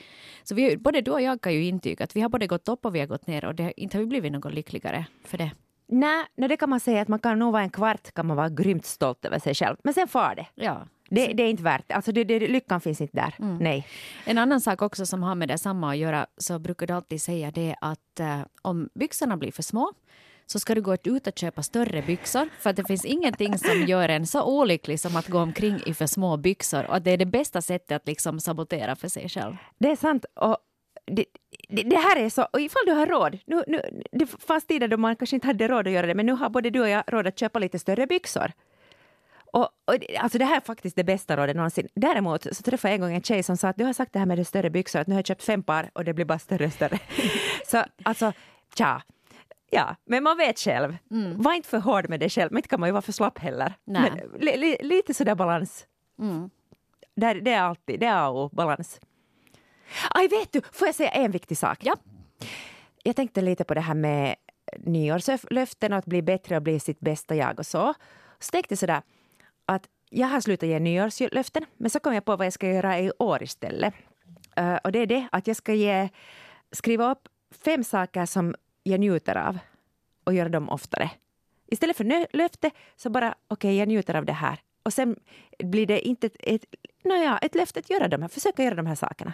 Så 0.44 0.56
vi, 0.56 0.78
både 0.78 1.02
du 1.02 1.12
och 1.12 1.22
jag 1.22 1.42
kan 1.42 1.54
ju 1.54 1.66
intyga 1.66 2.04
att 2.04 2.16
vi 2.16 2.22
har 2.22 2.30
både 2.30 2.48
gått 2.48 2.68
upp 2.68 2.86
och 2.86 2.96
vi 2.96 3.00
har 3.00 3.08
gått 3.08 3.28
ner 3.28 3.46
och 3.46 3.56
det, 3.56 3.82
inte 3.82 3.98
har 3.98 4.00
vi 4.00 4.08
blivit 4.08 4.32
något 4.32 4.54
lyckligare 4.54 5.06
för 5.26 5.38
det. 5.38 5.52
Nej, 5.88 6.26
det 6.36 6.58
kan 6.58 6.70
man 6.70 6.80
säga 6.80 7.02
att 7.02 7.08
man 7.08 7.20
kan 7.20 7.40
nog 7.40 7.54
vara 7.54 7.64
en 7.64 7.70
kvart 7.70 8.12
kan 8.14 8.28
man 8.28 8.38
vara 8.38 8.50
grymt 8.50 8.86
stolt 8.86 9.26
över 9.26 9.40
sig 9.40 9.56
själv. 9.56 9.78
Men 9.84 9.94
sen 9.94 10.08
far 10.08 10.36
det. 10.36 10.48
Ja. 10.56 10.88
Det, 11.10 11.34
det, 11.34 11.44
är 11.44 11.50
inte 11.50 11.64
värt. 11.64 11.92
Alltså 11.92 12.12
det, 12.12 12.24
det, 12.24 12.40
lyckan 12.40 12.82
finns 12.82 13.02
inte 13.02 13.18
där. 13.18 13.36
Mm. 13.40 13.58
Nej. 13.58 13.88
En 14.26 14.38
annan 14.38 14.62
sak 14.62 14.82
också 14.82 15.06
som 15.06 15.24
har 15.24 15.36
med 15.36 15.48
det 15.48 15.58
samma 15.58 15.92
att 15.92 15.98
göra 15.98 16.26
så 16.38 16.60
brukar 16.60 16.88
du 16.88 16.94
alltid 16.94 17.22
säga 17.22 17.52
det 17.52 17.76
att 17.82 18.20
uh, 18.20 18.46
om 18.62 18.90
byxorna 18.94 19.38
blir 19.38 19.52
för 19.52 19.64
små 19.64 19.94
så 20.46 20.60
ska 20.60 20.76
du 20.76 20.82
gå 20.82 20.98
ut 21.04 21.28
och 21.28 21.38
köpa 21.40 21.64
större 21.64 22.02
byxor. 22.02 22.50
För 22.60 22.70
att 22.70 22.76
det 22.76 22.84
finns 22.88 23.06
ingenting 23.06 23.58
som 23.58 23.82
gör 23.82 24.10
en 24.10 24.28
så 24.28 24.44
olycklig 24.44 25.00
som 25.00 25.16
att 25.16 25.28
gå 25.28 25.40
omkring 25.40 25.82
i 25.86 25.94
för 25.94 26.08
små 26.08 26.38
byxor. 26.38 26.86
Och 26.90 27.02
det 27.02 27.12
är 27.12 27.18
det 27.18 27.26
bästa 27.26 27.62
sättet 27.62 27.92
att 27.92 28.08
liksom 28.08 28.40
sabotera 28.40 28.96
för 28.96 29.08
sig 29.08 29.30
själv. 29.30 29.56
Det 29.78 29.92
är 29.92 29.96
sant. 29.96 30.26
Och 30.36 30.58
det, 31.06 31.26
det, 31.70 31.84
det, 31.84 31.98
här 31.98 32.18
är 32.18 32.30
så, 32.30 32.48
och 32.54 32.62
ifall 32.62 32.86
du 32.86 32.92
har 32.92 33.06
råd, 33.06 33.40
nu, 33.46 33.64
nu, 33.68 33.82
det 34.12 34.26
fanns 34.26 34.66
tider 34.66 34.88
då 34.88 34.98
man 34.98 35.16
kanske 35.16 35.36
inte 35.36 35.48
hade 35.48 35.68
råd 35.68 35.88
att 35.88 35.94
göra 35.94 36.08
det, 36.08 36.16
men 36.16 36.26
nu 36.26 36.32
har 36.32 36.50
både 36.50 36.70
du 36.70 36.82
och 36.82 36.90
jag 36.90 37.04
råd 37.08 37.28
att 37.28 37.40
köpa 37.40 37.60
lite 37.60 37.80
större 37.80 38.08
byxor. 38.08 38.52
Och, 39.54 39.62
och, 39.62 39.96
alltså 40.20 40.38
det 40.38 40.46
här 40.46 40.56
är 40.56 40.62
faktiskt 40.62 40.96
det 40.96 41.04
bästa 41.04 41.38
rådet 41.38 41.56
någonsin. 41.56 41.88
Däremot 41.96 42.44
så 42.56 42.64
träffade 42.64 42.92
jag 42.92 42.96
en 42.96 43.02
gång 43.02 43.16
en 43.16 43.22
tjej 43.22 43.44
som 43.44 43.58
sa 43.58 43.68
att 43.68 43.78
du 43.78 43.84
har 43.84 43.94
sagt 43.94 44.14
det 44.14 44.20
här 44.20 44.26
med 44.26 44.38
de 44.38 44.46
större 44.46 44.70
byxor, 44.70 45.00
att 45.00 45.08
nu 45.08 45.14
har 45.14 45.20
jag 45.20 45.28
köpt 45.28 45.44
fem 45.44 45.64
par 45.64 45.90
och 45.94 46.06
det 46.06 46.14
blir 46.14 46.26
bara 46.26 46.40
större 46.40 46.66
och 46.66 46.74
större. 46.74 47.00
så 47.68 47.84
alltså, 48.04 48.34
tja, 48.78 49.02
Ja, 49.74 49.96
men 50.06 50.24
man 50.24 50.38
vet 50.38 50.60
själv. 50.60 50.98
Mm. 51.12 51.42
Var 51.42 51.54
inte 51.54 51.70
för 51.70 51.80
hård 51.80 52.10
med 52.10 52.20
dig 52.20 52.30
själv, 52.30 52.52
men 52.52 52.58
inte 52.58 52.70
kan 52.70 52.80
man 52.80 52.90
ju 52.90 52.94
vara 52.94 53.02
för 53.02 53.12
slapp 53.12 53.40
heller. 53.40 53.74
Nej. 53.84 54.12
Men 54.32 54.42
li, 54.42 54.58
li, 54.58 54.78
lite 54.82 55.14
sådär 55.14 55.36
balans. 55.36 55.88
Mm. 56.20 56.50
Det, 57.16 57.34
det 57.34 57.52
är 57.52 57.62
alltid, 57.62 58.00
det 58.00 58.06
är 58.06 58.30
och 58.30 58.50
balans. 58.50 59.00
Aj, 60.10 60.28
vet 60.28 60.52
du, 60.52 60.62
får 60.72 60.88
jag 60.88 60.96
säga 60.96 61.10
en 61.10 61.32
viktig 61.32 61.58
sak? 61.58 61.80
Ja. 61.82 61.96
Jag 63.04 63.16
tänkte 63.16 63.42
lite 63.42 63.64
på 63.64 63.74
det 63.74 63.82
här 63.82 63.94
med 63.94 64.36
nyårslöften 64.78 65.94
och 65.94 66.00
att 66.00 66.06
bli 66.06 66.22
bättre 66.22 66.56
och 66.56 66.62
bli 66.62 66.80
sitt 66.80 67.00
bästa 67.00 67.36
jag 67.36 67.60
och 67.60 67.66
så. 67.66 67.94
Så 68.40 68.52
tänkte 68.52 68.72
jag 68.72 68.80
sådär 68.80 69.02
att 69.66 69.88
jag 70.10 70.28
har 70.28 70.42
slutat 70.42 70.70
ge 70.70 70.80
nyårslöften, 70.80 71.66
men 71.78 71.90
så 71.90 72.00
kom 72.00 72.14
jag 72.14 72.26
på 72.26 72.36
vad 72.36 72.46
jag 72.46 72.54
ska 72.54 72.68
göra 72.68 73.00
i 73.00 73.12
år 73.20 73.44
istället. 73.44 73.94
Uh, 74.60 74.76
och 74.76 74.92
det 74.92 75.00
är 75.00 75.06
det 75.06 75.28
att 75.32 75.48
jag 75.48 75.56
ska 75.56 75.74
ge, 75.74 76.10
skriva 76.72 77.12
upp 77.12 77.28
fem 77.66 77.84
saker 77.84 78.26
som 78.26 78.56
jag 78.84 79.00
njuter 79.00 79.36
av 79.36 79.60
och 80.24 80.34
göra 80.34 80.50
dem 80.50 80.70
oftare. 80.70 81.12
Istället 81.68 81.98
för 81.98 82.38
löfte 82.38 82.72
så 82.96 83.10
bara 83.10 83.36
okej, 83.48 83.70
okay, 83.70 83.80
jag 83.80 83.88
njuter 83.88 84.16
av 84.16 84.26
det 84.26 84.34
här. 84.34 84.60
Och 84.84 84.94
sen 84.94 85.20
blir 85.60 85.86
det 85.86 86.08
inte 86.08 86.28
ett, 86.28 86.36
ett, 86.40 86.66
naja, 87.04 87.38
ett 87.38 87.56
löfte 87.56 87.80
att 87.80 87.90
göra 87.90 88.08
de 88.08 88.22
här, 88.22 88.30
försöka 88.30 88.64
göra 88.64 88.76
de 88.76 88.86
här 88.86 88.96
sakerna. 88.96 89.34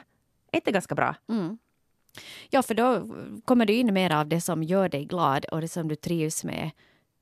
Är 0.52 0.58
inte 0.58 0.72
ganska 0.72 0.96
bra? 0.96 1.16
Mm. 1.30 1.58
Ja, 2.50 2.62
för 2.62 2.74
då 2.74 3.08
kommer 3.46 3.66
du 3.66 3.74
in 3.74 3.94
mer 3.94 4.12
av 4.16 4.28
det 4.28 4.42
som 4.42 4.64
gör 4.64 4.90
dig 4.90 5.06
glad 5.06 5.46
och 5.46 5.62
det 5.62 5.68
som 5.68 5.88
du 5.88 5.96
trivs 5.96 6.44
med 6.44 6.72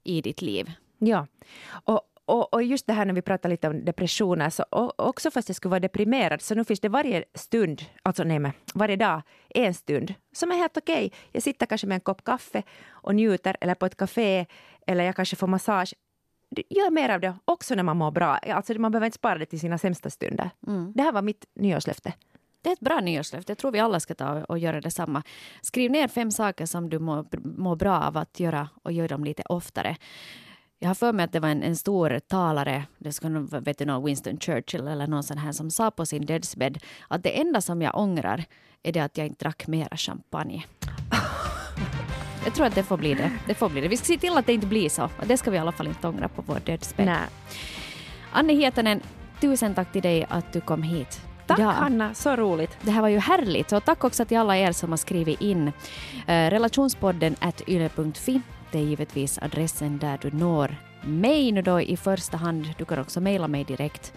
i 0.03 0.21
ditt 0.21 0.41
liv. 0.41 0.71
Ja, 0.97 1.27
och, 1.69 2.01
och, 2.27 2.53
och, 2.53 2.63
just 2.63 2.87
det 2.87 2.93
här 2.93 3.05
när 3.05 3.13
vi 3.13 3.21
pratar 3.21 3.49
lite 3.49 3.67
om 3.67 3.85
depressioner, 3.85 4.49
så 4.49 4.65
också 4.97 5.31
fast 5.31 5.49
jag 5.49 5.55
skulle 5.55 5.69
vara 5.69 5.79
deprimerad, 5.79 6.41
så 6.41 6.55
nu 6.55 6.63
finns 6.63 6.79
det 6.79 6.89
varje 6.89 7.23
stund, 7.33 7.81
alltså 8.03 8.23
nej 8.23 8.39
men, 8.39 8.51
varje 8.73 8.95
dag 8.95 9.21
en 9.49 9.73
stund 9.73 10.13
som 10.31 10.51
är 10.51 10.55
helt 10.55 10.77
okej. 10.77 11.05
Okay. 11.05 11.19
Jag 11.31 11.43
sitter 11.43 11.65
kanske 11.65 11.87
med 11.87 11.95
en 11.95 12.01
kopp 12.01 12.23
kaffe 12.23 12.63
och 12.89 13.15
njuter, 13.15 13.57
eller 13.61 13.75
på 13.75 13.85
ett 13.85 13.97
café, 13.97 14.45
eller 14.87 15.03
jag 15.03 15.15
kanske 15.15 15.35
får 15.35 15.47
massage. 15.47 15.93
Gör 16.69 16.91
mer 16.91 17.09
av 17.09 17.19
det 17.19 17.35
också 17.45 17.75
när 17.75 17.83
man 17.83 17.97
mår 17.97 18.11
bra. 18.11 18.37
Alltså 18.37 18.73
man 18.73 18.91
behöver 18.91 19.05
inte 19.05 19.15
spara 19.15 19.37
det 19.37 19.45
till 19.45 19.59
sina 19.59 19.77
sämsta 19.77 20.09
stunder. 20.09 20.49
Mm. 20.67 20.93
Det 20.95 21.03
här 21.03 21.11
var 21.11 21.21
mitt 21.21 21.45
nyårslöfte. 21.55 22.13
Det 22.61 22.69
är 22.69 22.73
ett 22.73 22.79
bra 22.79 22.99
nyårslöfte. 22.99 23.51
Jag 23.51 23.57
tror 23.57 23.71
vi 23.71 23.79
alla 23.79 23.99
ska 23.99 24.15
ta 24.15 24.43
och 24.43 24.59
göra 24.59 24.81
detsamma. 24.81 25.23
Skriv 25.61 25.91
ner 25.91 26.07
fem 26.07 26.31
saker 26.31 26.65
som 26.65 26.89
du 26.89 26.99
mår, 26.99 27.25
mår 27.57 27.75
bra 27.75 27.99
av 28.01 28.17
att 28.17 28.39
göra 28.39 28.69
och 28.83 28.91
gör 28.91 29.07
dem 29.07 29.23
lite 29.23 29.43
oftare. 29.49 29.97
Jag 30.79 30.89
har 30.89 30.95
för 30.95 31.13
mig 31.13 31.23
att 31.23 31.31
det 31.31 31.39
var 31.39 31.49
en, 31.49 31.63
en 31.63 31.75
stor 31.75 32.19
talare, 32.19 32.83
det 32.97 33.11
ska 33.11 33.29
nog 33.29 33.63
vet 33.63 33.77
du 33.77 33.85
någon 33.85 34.05
Winston 34.05 34.39
Churchill 34.39 34.87
eller 34.87 35.07
någon 35.07 35.23
sån 35.23 35.37
här 35.37 35.51
som 35.51 35.71
sa 35.71 35.91
på 35.91 36.05
sin 36.05 36.25
dödsbädd 36.25 36.83
att 37.07 37.23
det 37.23 37.39
enda 37.39 37.61
som 37.61 37.81
jag 37.81 37.97
ångrar 37.97 38.45
är 38.83 38.91
det 38.91 38.99
att 38.99 39.17
jag 39.17 39.27
inte 39.27 39.45
drack 39.45 39.67
mera 39.67 39.97
champagne. 39.97 40.65
Jag 42.45 42.55
tror 42.55 42.65
att 42.65 42.75
det 42.75 42.83
får 42.83 42.97
bli 42.97 43.13
det. 43.13 43.31
det 43.47 43.53
får 43.53 43.69
bli 43.69 43.81
det. 43.81 43.87
Vi 43.87 43.97
ska 43.97 44.05
se 44.05 44.17
till 44.17 44.37
att 44.37 44.45
det 44.45 44.53
inte 44.53 44.67
blir 44.67 44.89
så. 44.89 45.03
Och 45.03 45.27
det 45.27 45.37
ska 45.37 45.51
vi 45.51 45.57
i 45.57 45.59
alla 45.59 45.71
fall 45.71 45.87
inte 45.87 46.07
ångra 46.07 46.27
på 46.27 46.41
vår 46.41 46.59
dödsbädd. 46.65 47.05
Nej. 47.05 47.27
Annie 48.31 48.55
Hietanen, 48.55 49.01
tusen 49.41 49.75
tack 49.75 49.91
till 49.91 50.01
dig 50.01 50.25
att 50.29 50.53
du 50.53 50.61
kom 50.61 50.83
hit. 50.83 51.21
Tack 51.47 51.59
ja. 51.59 51.71
Hanna, 51.71 52.13
så 52.13 52.35
roligt. 52.35 52.77
Det 52.81 52.91
här 52.91 53.01
var 53.01 53.07
ju 53.07 53.19
härligt. 53.19 53.71
Och 53.71 53.85
tack 53.85 54.03
också 54.03 54.25
till 54.25 54.37
alla 54.37 54.57
er 54.57 54.71
som 54.71 54.89
har 54.89 54.97
skrivit 54.97 55.41
in. 55.41 55.67
Eh, 56.27 56.49
relationspodden 56.49 57.35
at 57.39 57.61
yle.fi 57.67 58.41
det 58.71 58.79
är 58.79 58.83
givetvis 58.83 59.39
adressen 59.41 59.97
där 59.97 60.17
du 60.21 60.31
når 60.31 60.75
mig 61.01 61.51
nu 61.51 61.61
då 61.61 61.81
i 61.81 61.97
första 61.97 62.37
hand. 62.37 62.73
Du 62.77 62.85
kan 62.85 62.99
också 62.99 63.21
mejla 63.21 63.47
mig 63.47 63.63
direkt. 63.63 64.13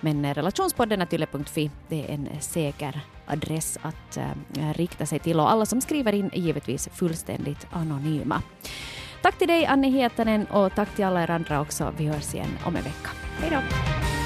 Men 0.00 0.24
eh, 0.24 0.34
relationspodden 0.34 1.02
atyle.fi, 1.02 1.70
det 1.88 2.04
är 2.04 2.14
en 2.14 2.26
eh, 2.26 2.38
säker 2.38 3.00
adress 3.26 3.78
att 3.82 4.16
äh, 4.16 4.74
rikta 4.74 5.06
sig 5.06 5.18
till 5.18 5.40
och 5.40 5.50
alla 5.50 5.66
som 5.66 5.80
skriver 5.80 6.12
in 6.12 6.30
är 6.32 6.40
givetvis 6.40 6.88
fullständigt 6.94 7.66
anonyma. 7.70 8.42
Tack 9.22 9.38
till 9.38 9.48
dig 9.48 9.66
Annie 9.66 9.90
Hietanen 9.90 10.46
och 10.46 10.74
tack 10.74 10.96
till 10.96 11.04
alla 11.04 11.22
er 11.22 11.30
andra 11.30 11.60
också. 11.60 11.92
Vi 11.96 12.06
hörs 12.06 12.34
igen 12.34 12.58
om 12.64 12.76
en 12.76 12.82
vecka. 12.82 13.10
Hej 13.40 13.50
då! 13.50 14.19